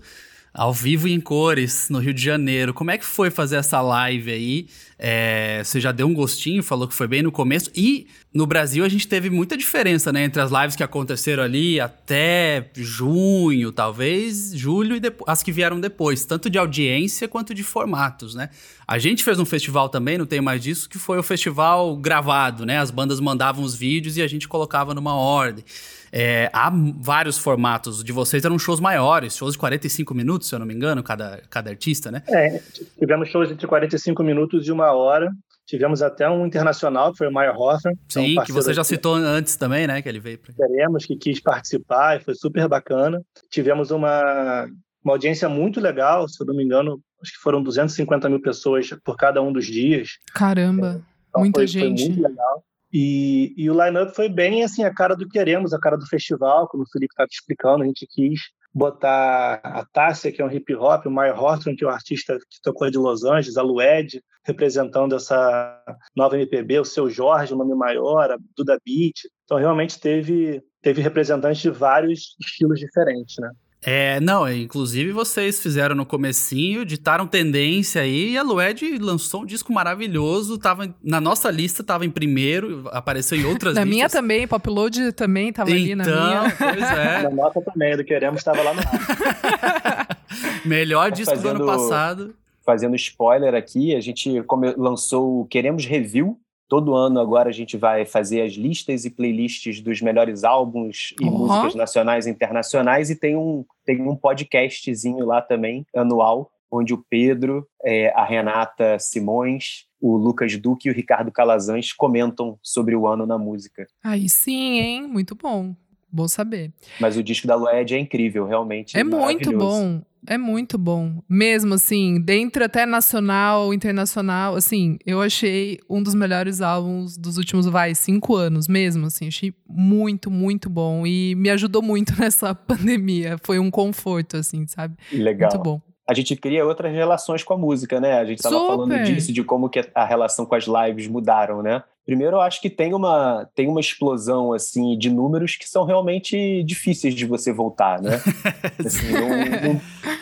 [0.53, 2.73] ao vivo em cores no Rio de Janeiro.
[2.73, 4.67] Como é que foi fazer essa live aí?
[4.99, 7.71] É, você já deu um gostinho, falou que foi bem no começo.
[7.73, 10.25] E no Brasil a gente teve muita diferença, né?
[10.25, 16.25] Entre as lives que aconteceram ali até junho, talvez, julho e as que vieram depois,
[16.25, 18.49] tanto de audiência quanto de formatos, né?
[18.85, 22.65] A gente fez um festival também, não tem mais disso, que foi o festival gravado,
[22.65, 22.77] né?
[22.77, 25.63] As bandas mandavam os vídeos e a gente colocava numa ordem.
[26.11, 28.03] É, há vários formatos.
[28.03, 31.41] De vocês eram shows maiores, shows de 45 minutos, se eu não me engano, cada,
[31.49, 32.23] cada artista, né?
[32.27, 32.59] É,
[32.99, 35.31] tivemos shows entre 45 minutos e uma hora.
[35.65, 37.93] Tivemos até um internacional, que foi o Meyer Hoffman.
[37.93, 40.01] É Sim, um que você já citou antes também, né?
[40.01, 40.53] Que ele veio pra...
[40.53, 43.21] Teremos, que quis participar e foi super bacana.
[43.49, 44.67] Tivemos uma,
[45.03, 48.89] uma audiência muito legal, se eu não me engano, acho que foram 250 mil pessoas
[49.03, 50.17] por cada um dos dias.
[50.33, 52.05] Caramba, então, muita foi, gente.
[52.05, 52.63] Foi muito legal.
[52.93, 56.67] E, e o line-up foi bem assim, a cara do Queremos, a cara do festival,
[56.67, 58.39] como o Felipe estava explicando, a gente quis
[58.73, 62.37] botar a Tássia, que é um hip hop, o Maya Horton, que é um artista
[62.37, 65.83] que tocou de Los Angeles, a Lued, representando essa
[66.15, 69.19] nova MPB, o seu Jorge, o nome maior, a Duda Beat.
[69.43, 73.51] Então, realmente teve, teve representantes de vários estilos diferentes, né?
[73.83, 79.41] É, não, é, inclusive vocês fizeram no comecinho, ditaram tendência aí, e a Lued lançou
[79.41, 83.89] um disco maravilhoso, tava na nossa lista, tava em primeiro, apareceu em outras na listas.
[83.89, 86.55] Na minha também, Popload também tava então, ali na então, minha.
[86.57, 87.23] pois é.
[87.23, 88.81] na nossa também, do Queremos estava lá no
[90.63, 92.35] Melhor disco fazendo, do ano passado.
[92.63, 94.43] Fazendo spoiler aqui, a gente
[94.77, 96.37] lançou o Queremos Review,
[96.71, 101.25] Todo ano agora a gente vai fazer as listas e playlists dos melhores álbuns e
[101.25, 101.39] uhum.
[101.39, 107.05] músicas nacionais e internacionais e tem um, tem um podcastzinho lá também, anual, onde o
[107.09, 113.05] Pedro, é, a Renata Simões, o Lucas Duque e o Ricardo Calazans comentam sobre o
[113.05, 113.85] ano na música.
[114.01, 115.05] Aí sim, hein?
[115.05, 115.75] Muito bom.
[116.09, 116.71] Bom saber.
[117.01, 118.97] Mas o disco da Lued é incrível, realmente.
[118.97, 120.01] É muito bom.
[120.27, 121.21] É muito bom.
[121.27, 127.65] Mesmo assim, dentro até nacional, internacional, assim, eu achei um dos melhores álbuns dos últimos,
[127.65, 129.27] vai, cinco anos mesmo, assim.
[129.27, 131.05] Achei muito, muito bom.
[131.07, 133.37] E me ajudou muito nessa pandemia.
[133.43, 134.95] Foi um conforto, assim, sabe?
[135.11, 135.49] Legal.
[135.51, 138.19] Muito bom a gente cria outras relações com a música, né?
[138.19, 141.83] A gente estava falando disso, de como que a relação com as lives mudaram, né?
[142.05, 146.63] Primeiro, eu acho que tem uma, tem uma explosão assim de números que são realmente
[146.63, 148.19] difíceis de você voltar, né?
[148.83, 149.29] assim, não,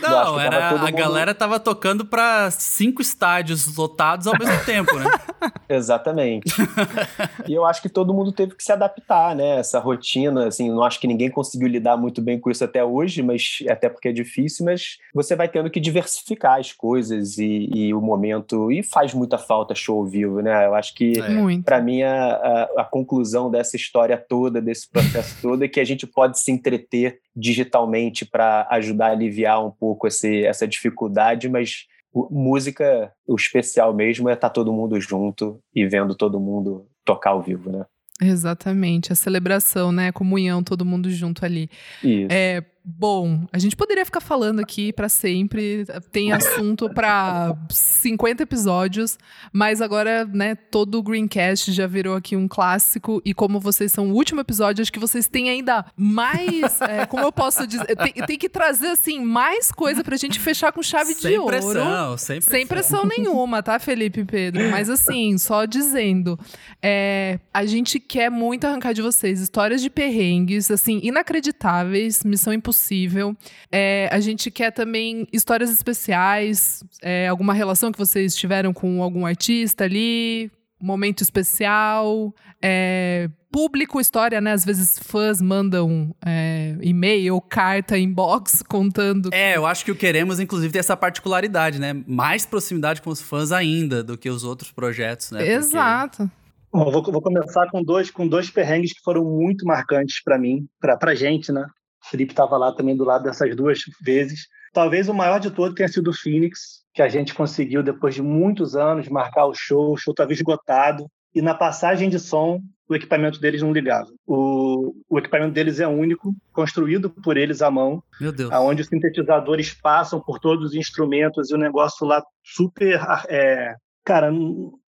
[0.02, 0.92] não, não era, a mundo...
[0.92, 5.06] galera tava tocando para cinco estádios lotados ao mesmo tempo, né?
[5.70, 6.52] Exatamente.
[7.48, 9.60] e eu acho que todo mundo teve que se adaptar, né?
[9.60, 13.22] Essa rotina, assim, não acho que ninguém conseguiu lidar muito bem com isso até hoje,
[13.22, 17.94] mas até porque é difícil, mas você vai tendo que diversificar as coisas e, e
[17.94, 20.66] o momento e faz muita falta show ao vivo, né?
[20.66, 25.38] Eu acho que é para mim, a, a, a, conclusão dessa história toda, desse processo
[25.42, 30.08] todo, é que a gente pode se entreter digitalmente para ajudar a aliviar um pouco
[30.08, 31.86] esse, essa dificuldade, mas
[32.30, 37.32] música, o especial mesmo é estar tá todo mundo junto e vendo todo mundo tocar
[37.32, 37.86] ao vivo, né?
[38.22, 40.10] Exatamente, a celebração, né?
[40.10, 41.70] A comunhão, todo mundo junto ali.
[42.04, 42.28] Isso.
[42.30, 49.18] É, Bom, a gente poderia ficar falando aqui para sempre, tem assunto para 50 episódios,
[49.52, 54.10] mas agora, né, todo o Greencast já virou aqui um clássico e como vocês são
[54.10, 58.14] o último episódio, acho que vocês têm ainda mais, é, como eu posso dizer, tem,
[58.14, 62.18] tem, que trazer assim mais coisa pra gente fechar com chave sem de pressão, ouro.
[62.18, 64.70] Sem pressão, sem pressão nenhuma, tá, Felipe e Pedro?
[64.72, 66.40] Mas assim, só dizendo,
[66.82, 72.69] é, a gente quer muito arrancar de vocês histórias de perrengues, assim, inacreditáveis, missão impossível
[72.70, 73.36] possível.
[73.72, 79.26] É, a gente quer também histórias especiais, é, alguma relação que vocês tiveram com algum
[79.26, 84.52] artista ali, momento especial, é, público, história, né?
[84.52, 89.32] Às vezes fãs mandam é, e-mail, carta, inbox contando.
[89.34, 91.94] É, eu acho que o Queremos, inclusive, tem essa particularidade, né?
[92.08, 95.46] Mais proximidade com os fãs ainda do que os outros projetos, né?
[95.48, 96.18] Exato.
[96.18, 96.40] Porque...
[96.72, 100.68] Bom, vou, vou, começar com dois, com dois perrengues que foram muito marcantes para mim,
[100.80, 101.66] para a gente, né?
[102.06, 104.48] O Felipe estava lá também do lado dessas duas vezes.
[104.74, 108.22] Talvez o maior de todos tenha sido o Phoenix, que a gente conseguiu, depois de
[108.22, 109.94] muitos anos, marcar o show.
[109.94, 111.06] O show estava esgotado.
[111.34, 114.10] E na passagem de som, o equipamento deles não ligava.
[114.26, 118.04] O, o equipamento deles é único, construído por eles à mão.
[118.20, 118.52] Meu Deus.
[118.52, 123.00] Onde os sintetizadores passam por todos os instrumentos e o negócio lá super.
[123.30, 124.32] É, cara,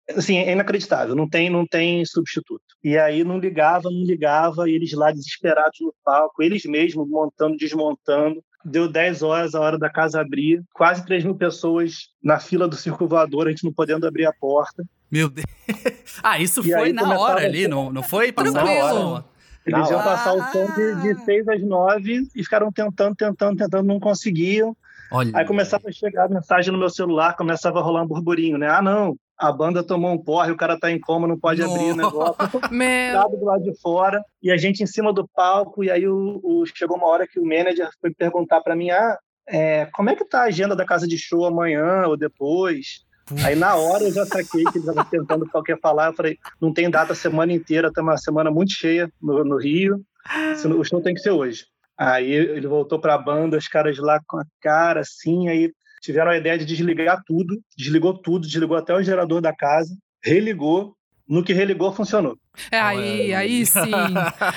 [0.09, 2.63] assim, é inacreditável, não tem, não tem substituto.
[2.83, 7.57] E aí não ligava, não ligava, e eles lá desesperados no palco, eles mesmos montando,
[7.57, 8.43] desmontando.
[8.63, 12.75] Deu 10 horas, a hora da casa abrir, quase 3 mil pessoas na fila do
[12.75, 14.83] circo voador, a gente não podendo abrir a porta.
[15.11, 15.45] Meu Deus.
[16.23, 18.93] Ah, isso e foi na hora ali, não, não foi passar hora.
[18.93, 19.23] Não.
[19.65, 23.87] Eles iam passar o som de, de 6 às 9 e ficaram tentando, tentando, tentando,
[23.87, 24.75] não conseguiam.
[25.11, 25.31] Olha.
[25.35, 28.69] Aí começava a chegar a mensagem no meu celular, começava a rolar um burburinho, né?
[28.69, 31.73] Ah, não, a banda tomou um porre, o cara tá em coma, não pode Nossa.
[31.73, 32.35] abrir o negócio.
[32.69, 33.29] Meu.
[33.29, 36.63] do lado de fora, e a gente em cima do palco, e aí o, o
[36.67, 39.17] chegou uma hora que o manager foi perguntar para mim, ah,
[39.49, 43.03] é, como é que tá a agenda da casa de show amanhã ou depois?
[43.43, 46.71] Aí na hora eu já saquei que ele estava tentando qualquer falar, eu falei, não
[46.71, 50.05] tem data a semana inteira, tem uma semana muito cheia no, no Rio,
[50.77, 51.65] o show tem que ser hoje.
[51.97, 55.71] Aí ele voltou para a banda, os caras lá com a cara assim, aí
[56.01, 60.95] tiveram a ideia de desligar tudo, desligou tudo, desligou até o gerador da casa, religou,
[61.27, 62.37] no que religou funcionou.
[62.71, 63.93] É, aí, aí sim,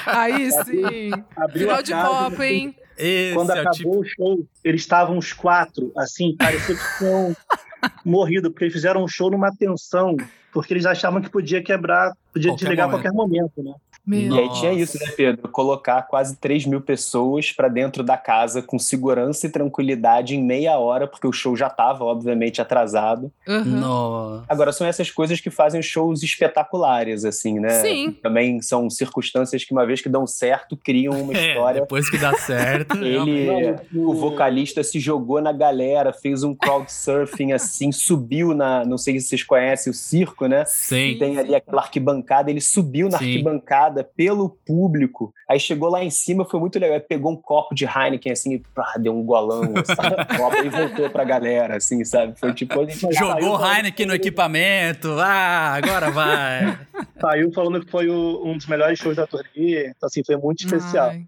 [0.07, 1.11] aí sim.
[1.37, 2.75] Abriu Final de pop, hein?
[2.97, 4.01] Esse Quando é acabou tipo...
[4.01, 7.37] o show, eles estavam os quatro, assim, parecia que tinham
[8.05, 10.17] morrido, porque eles fizeram um show numa tensão,
[10.53, 13.07] porque eles achavam que podia quebrar, podia qualquer desligar momento.
[13.07, 13.73] a qualquer momento, né?
[14.07, 15.49] Meu e aí tinha isso, né, Pedro?
[15.49, 20.77] Colocar quase 3 mil pessoas para dentro da casa com segurança e tranquilidade em meia
[20.79, 23.33] hora, porque o show já estava, obviamente, atrasado.
[23.49, 24.43] Uhum.
[24.47, 27.81] Agora, são essas coisas que fazem shows espetaculares, assim, né?
[27.81, 28.13] Sim.
[28.23, 31.81] Também são circunstâncias que, uma vez que dão certo, criam uma é, história.
[31.81, 32.97] depois que dá certo.
[33.03, 38.85] Ele, o vocalista se jogou na galera, fez um crowdsurfing assim, subiu na.
[38.85, 40.65] Não sei se vocês conhecem o circo, né?
[40.67, 41.17] Sim.
[41.19, 43.25] Tem ali aquela arquibancada, ele subiu na Sim.
[43.25, 45.33] arquibancada pelo público.
[45.49, 47.01] Aí chegou lá em cima, foi muito legal.
[47.01, 49.95] Pegou um copo de Heineken, assim, e pá, deu um golão, assim,
[50.37, 52.39] copo, e voltou pra galera, assim, sabe?
[52.39, 56.79] Foi tipo, a gente Jogou Heineken no equipamento, ah, agora vai.
[57.21, 60.65] Saiu falando que foi o, um dos melhores shows da turnê, então, assim, foi muito
[60.65, 61.11] especial.
[61.11, 61.27] Ai.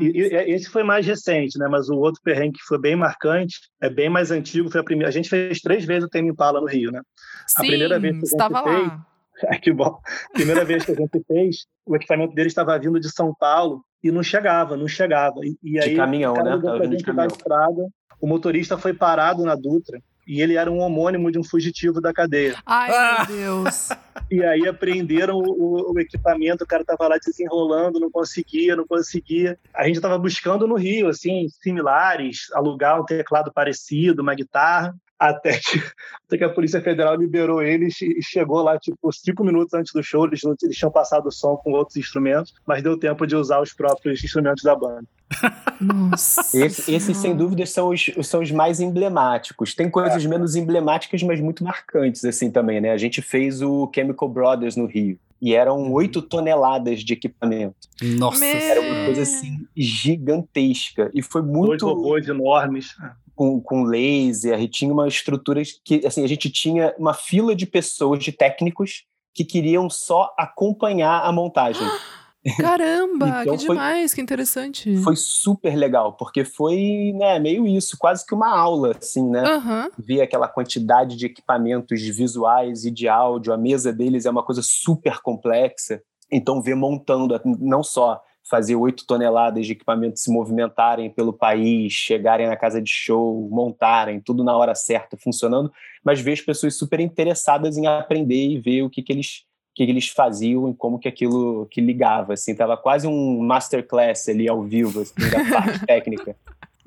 [0.00, 1.66] E, e, esse foi mais recente, né?
[1.68, 5.08] Mas o outro perrengue que foi bem marcante, é bem mais antigo, foi a primeira.
[5.08, 7.00] A gente fez três vezes o Tame Impala no Rio, né?
[7.46, 9.06] Sim, a primeira vez que a gente estava fez, lá.
[9.62, 9.98] que bom.
[10.32, 14.10] Primeira vez que a gente fez, o equipamento dele estava vindo de São Paulo e
[14.10, 15.40] não chegava, não chegava.
[15.42, 16.60] E, e aí, de caminhão, né?
[16.62, 17.88] Tava gente da estrada,
[18.20, 22.12] o motorista foi parado na Dutra e ele era um homônimo de um fugitivo da
[22.12, 22.56] cadeia.
[22.64, 23.26] Ai, ah!
[23.28, 23.90] meu Deus!
[24.30, 29.58] E aí apreenderam o, o, equipamento, o cara tava lá desenrolando, não conseguia, não conseguia.
[29.74, 34.94] A gente estava buscando no Rio, assim, similares, alugar um teclado parecido, uma guitarra
[35.28, 35.82] até que,
[36.26, 40.02] até que a Polícia Federal liberou eles e chegou lá, tipo, cinco minutos antes do
[40.02, 40.26] show.
[40.26, 43.72] Eles, eles tinham passado o som com outros instrumentos, mas deu tempo de usar os
[43.72, 45.04] próprios instrumentos da banda.
[45.80, 46.56] Nossa.
[46.56, 49.74] Esse, esses, sem dúvida, são os, são os mais emblemáticos.
[49.74, 50.28] Tem coisas é.
[50.28, 52.92] menos emblemáticas, mas muito marcantes, assim, também, né?
[52.92, 55.18] A gente fez o Chemical Brothers no Rio.
[55.40, 57.76] E eram oito toneladas de equipamento.
[58.00, 58.44] Nossa!
[58.44, 61.10] Era uma coisa, assim, gigantesca.
[61.14, 61.78] E foi muito...
[61.78, 62.94] Dois robôs enormes
[63.34, 67.66] com, com laser, e tinha uma estrutura que, assim, a gente tinha uma fila de
[67.66, 69.04] pessoas, de técnicos,
[69.34, 71.82] que queriam só acompanhar a montagem.
[72.58, 74.96] Caramba, então que foi, demais, que interessante.
[74.98, 79.42] Foi super legal, porque foi né, meio isso, quase que uma aula, assim, né?
[79.56, 79.90] Uhum.
[79.98, 84.60] Ver aquela quantidade de equipamentos visuais e de áudio, a mesa deles é uma coisa
[84.62, 86.02] super complexa.
[86.30, 92.46] Então, ver montando não só fazer oito toneladas de equipamento se movimentarem pelo país, chegarem
[92.46, 95.72] na casa de show, montarem, tudo na hora certa, funcionando,
[96.04, 99.44] mas ver as pessoas super interessadas em aprender e ver o que, que eles
[99.74, 104.48] que eles faziam e como que aquilo que ligava, assim, tava quase um masterclass ali
[104.48, 106.36] ao vivo, assim, da parte técnica.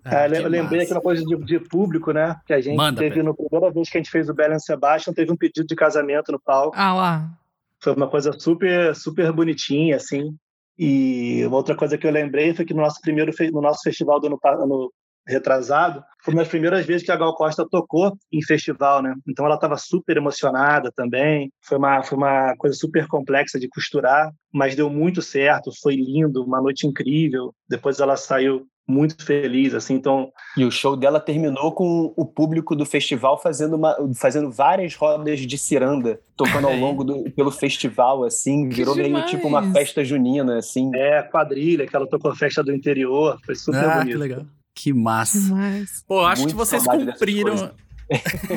[0.05, 2.39] Ah, eu lembrei aquela coisa de, de, público, né?
[2.45, 5.13] Que a gente Manda, teve na primeira vez que a gente fez o Belen Sebastian,
[5.13, 6.77] teve um pedido de casamento no palco.
[6.77, 7.29] Ah lá.
[7.81, 10.33] Foi uma coisa super, super bonitinha, assim.
[10.79, 14.27] E outra coisa que eu lembrei foi que no nosso primeiro no nosso festival do
[14.27, 14.93] ano, ano
[15.27, 19.13] retrasado, foi uma das primeiras vezes que a Gal Costa tocou em festival, né?
[19.27, 21.51] Então ela estava super emocionada também.
[21.61, 26.43] Foi uma, foi uma coisa super complexa de costurar, mas deu muito certo, foi lindo,
[26.43, 27.53] uma noite incrível.
[27.69, 30.31] Depois ela saiu muito feliz, assim, então...
[30.55, 35.41] E o show dela terminou com o público do festival fazendo, uma, fazendo várias rodas
[35.41, 40.57] de ciranda, tocando ao longo do, pelo festival, assim, virou meio tipo uma festa junina,
[40.57, 40.89] assim.
[40.95, 44.13] É, quadrilha, que ela tocou a festa do interior, foi super ah, bonito.
[44.13, 44.45] que legal.
[44.77, 45.39] Que massa.
[45.39, 46.03] Demais.
[46.07, 47.73] Pô, acho Muito que vocês cumpriram...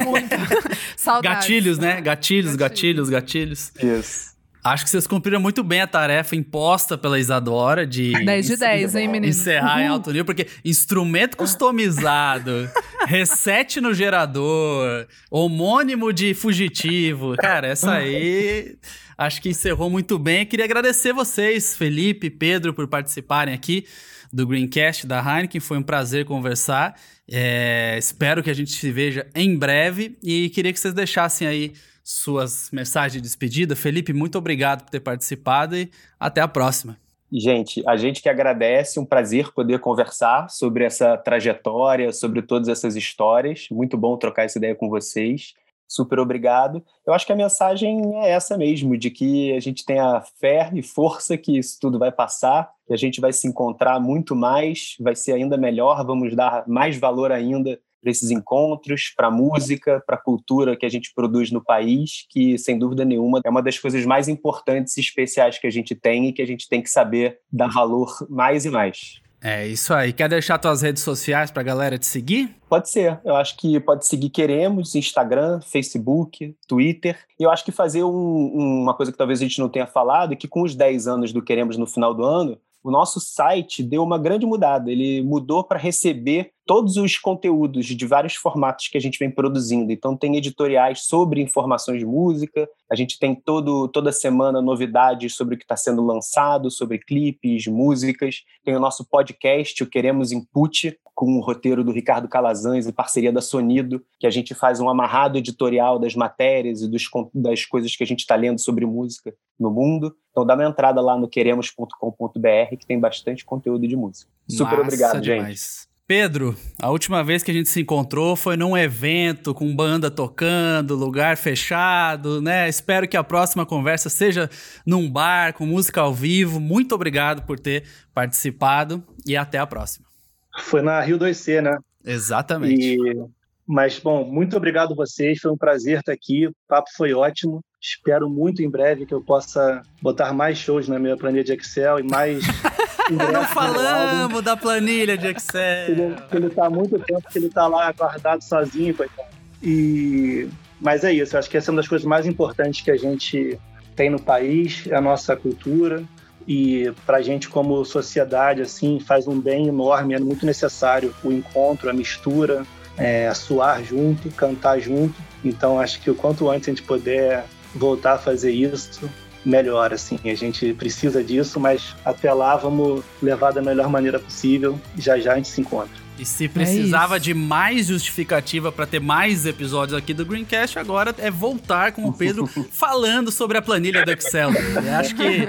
[0.07, 0.37] Muito.
[1.25, 2.01] Gatilhos, né?
[2.01, 3.73] Gatilhos, gatilhos, gatilhos.
[3.83, 4.31] Isso.
[4.63, 8.13] Acho que vocês cumpriram muito bem a tarefa imposta pela Isadora de.
[8.23, 9.31] 10 de 10, hein, menino?
[9.31, 9.83] Encerrar uhum.
[9.83, 12.71] em alto nível, porque instrumento customizado,
[13.09, 17.35] reset no gerador, homônimo de fugitivo.
[17.39, 18.77] Cara, essa aí
[19.17, 20.45] acho que encerrou muito bem.
[20.45, 23.87] Queria agradecer vocês, Felipe, Pedro, por participarem aqui
[24.33, 25.61] do Greencast da Heineken.
[25.61, 26.99] Foi um prazer conversar.
[27.31, 31.73] É, espero que a gente se veja em breve e queria que vocês deixassem aí
[32.03, 33.77] suas mensagens de despedida.
[33.77, 36.97] Felipe, muito obrigado por ter participado e até a próxima.
[37.33, 42.97] Gente, a gente que agradece, um prazer poder conversar sobre essa trajetória, sobre todas essas
[42.97, 43.69] histórias.
[43.71, 45.55] Muito bom trocar essa ideia com vocês.
[45.91, 46.85] Super obrigado.
[47.05, 50.85] Eu acho que a mensagem é essa mesmo, de que a gente tenha fé e
[50.85, 55.17] força que isso tudo vai passar, que a gente vai se encontrar muito mais, vai
[55.17, 60.15] ser ainda melhor, vamos dar mais valor ainda para esses encontros, para a música, para
[60.15, 63.77] a cultura que a gente produz no país, que sem dúvida nenhuma é uma das
[63.77, 66.89] coisas mais importantes e especiais que a gente tem e que a gente tem que
[66.89, 69.21] saber dar valor mais e mais.
[69.43, 70.13] É isso aí.
[70.13, 72.55] Quer deixar tuas redes sociais para a galera te seguir?
[72.69, 73.19] Pode ser.
[73.25, 77.19] Eu acho que pode seguir Queremos, Instagram, Facebook, Twitter.
[77.39, 80.33] E eu acho que fazer um, uma coisa que talvez a gente não tenha falado,
[80.33, 83.83] é que com os 10 anos do Queremos no final do ano, o nosso site
[83.83, 84.91] deu uma grande mudada.
[84.91, 89.91] Ele mudou para receber todos os conteúdos de vários formatos que a gente vem produzindo.
[89.91, 95.55] Então, tem editoriais sobre informações de música, a gente tem todo, toda semana novidades sobre
[95.55, 98.43] o que está sendo lançado, sobre clipes, músicas.
[98.65, 103.31] Tem o nosso podcast, o Queremos Input, com o roteiro do Ricardo Calazans em parceria
[103.31, 107.03] da Sonido, que a gente faz um amarrado editorial das matérias e dos,
[107.35, 110.17] das coisas que a gente está lendo sobre música no mundo.
[110.31, 114.31] Então dá uma entrada lá no queremos.com.br que tem bastante conteúdo de música.
[114.49, 115.49] Super Massa obrigado, demais.
[115.49, 115.91] gente.
[116.07, 120.97] Pedro, a última vez que a gente se encontrou foi num evento com banda tocando,
[120.97, 122.67] lugar fechado, né?
[122.67, 124.49] Espero que a próxima conversa seja
[124.87, 126.59] num bar com música ao vivo.
[126.59, 130.10] Muito obrigado por ter participado e até a próxima.
[130.59, 131.79] Foi na Rio 2C, né?
[132.05, 132.97] Exatamente.
[132.97, 133.25] E...
[133.67, 135.39] Mas, bom, muito obrigado a vocês.
[135.39, 136.47] Foi um prazer estar aqui.
[136.49, 137.61] O papo foi ótimo.
[137.81, 142.01] Espero muito em breve que eu possa botar mais shows na minha planilha de Excel
[142.01, 142.45] e mais.
[143.11, 145.89] Não falamos da planilha de Excel.
[145.89, 149.29] Ele, ele tá há muito tempo que ele está lá guardado sozinho, coitado.
[149.63, 150.49] E...
[150.81, 151.37] Mas é isso.
[151.37, 153.59] Acho que essa é uma das coisas mais importantes que a gente
[153.95, 156.05] tem no país, é a nossa cultura
[156.53, 161.31] e para a gente como sociedade assim faz um bem enorme, é muito necessário o
[161.31, 162.67] encontro, a mistura,
[162.99, 165.15] é, suar junto, cantar junto.
[165.45, 169.09] Então acho que o quanto antes a gente puder voltar a fazer isso,
[169.45, 170.19] melhor assim.
[170.25, 174.77] A gente precisa disso, mas até lá vamos levar da melhor maneira possível.
[174.99, 176.00] Já já a gente se encontra.
[176.21, 181.15] E se precisava é de mais justificativa para ter mais episódios aqui do Greencast, agora
[181.17, 184.51] é voltar com o Pedro falando sobre a planilha do Excel.
[184.53, 185.47] Eu acho que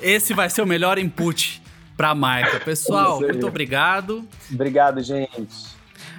[0.00, 1.60] esse vai ser o melhor input
[1.96, 2.60] para a marca.
[2.60, 4.24] Pessoal, muito obrigado.
[4.48, 5.72] Obrigado, gente.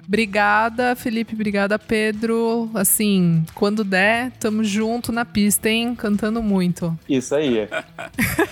[0.05, 1.33] Obrigada, Felipe.
[1.33, 2.69] Obrigada, Pedro.
[2.73, 5.95] Assim, quando der, tamo junto na pista, hein?
[5.95, 6.97] Cantando muito.
[7.07, 7.69] Isso aí.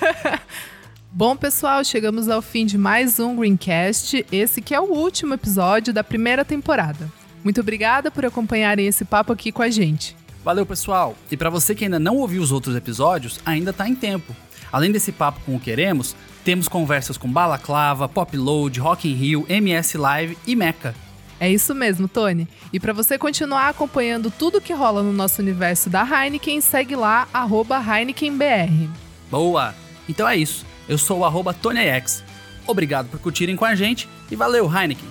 [1.14, 5.94] Bom, pessoal, chegamos ao fim de mais um Greencast, esse que é o último episódio
[5.94, 7.12] da primeira temporada.
[7.44, 10.16] Muito obrigada por acompanharem esse papo aqui com a gente.
[10.42, 11.14] Valeu, pessoal.
[11.30, 14.34] E para você que ainda não ouviu os outros episódios, ainda tá em tempo.
[14.72, 19.98] Além desse papo com o Queremos, temos conversas com Balaclava, Popload, Rock in Rio, MS
[19.98, 20.96] Live e Meca.
[21.42, 22.48] É isso mesmo, Tony.
[22.72, 27.28] E para você continuar acompanhando tudo que rola no nosso universo da Heineken, segue lá,
[27.36, 28.90] HeinekenBR.
[29.30, 29.76] Boa!
[30.08, 30.71] Então é isso.
[30.92, 32.22] Eu sou o arroba TonyX.
[32.68, 35.08] Obrigado por curtirem com a gente e valeu, Heineken!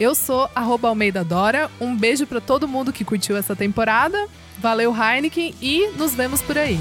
[0.00, 1.70] Eu sou arroba Almeida Dora.
[1.78, 4.26] Um beijo para todo mundo que curtiu essa temporada.
[4.58, 6.80] Valeu, Heineken, e nos vemos por aí.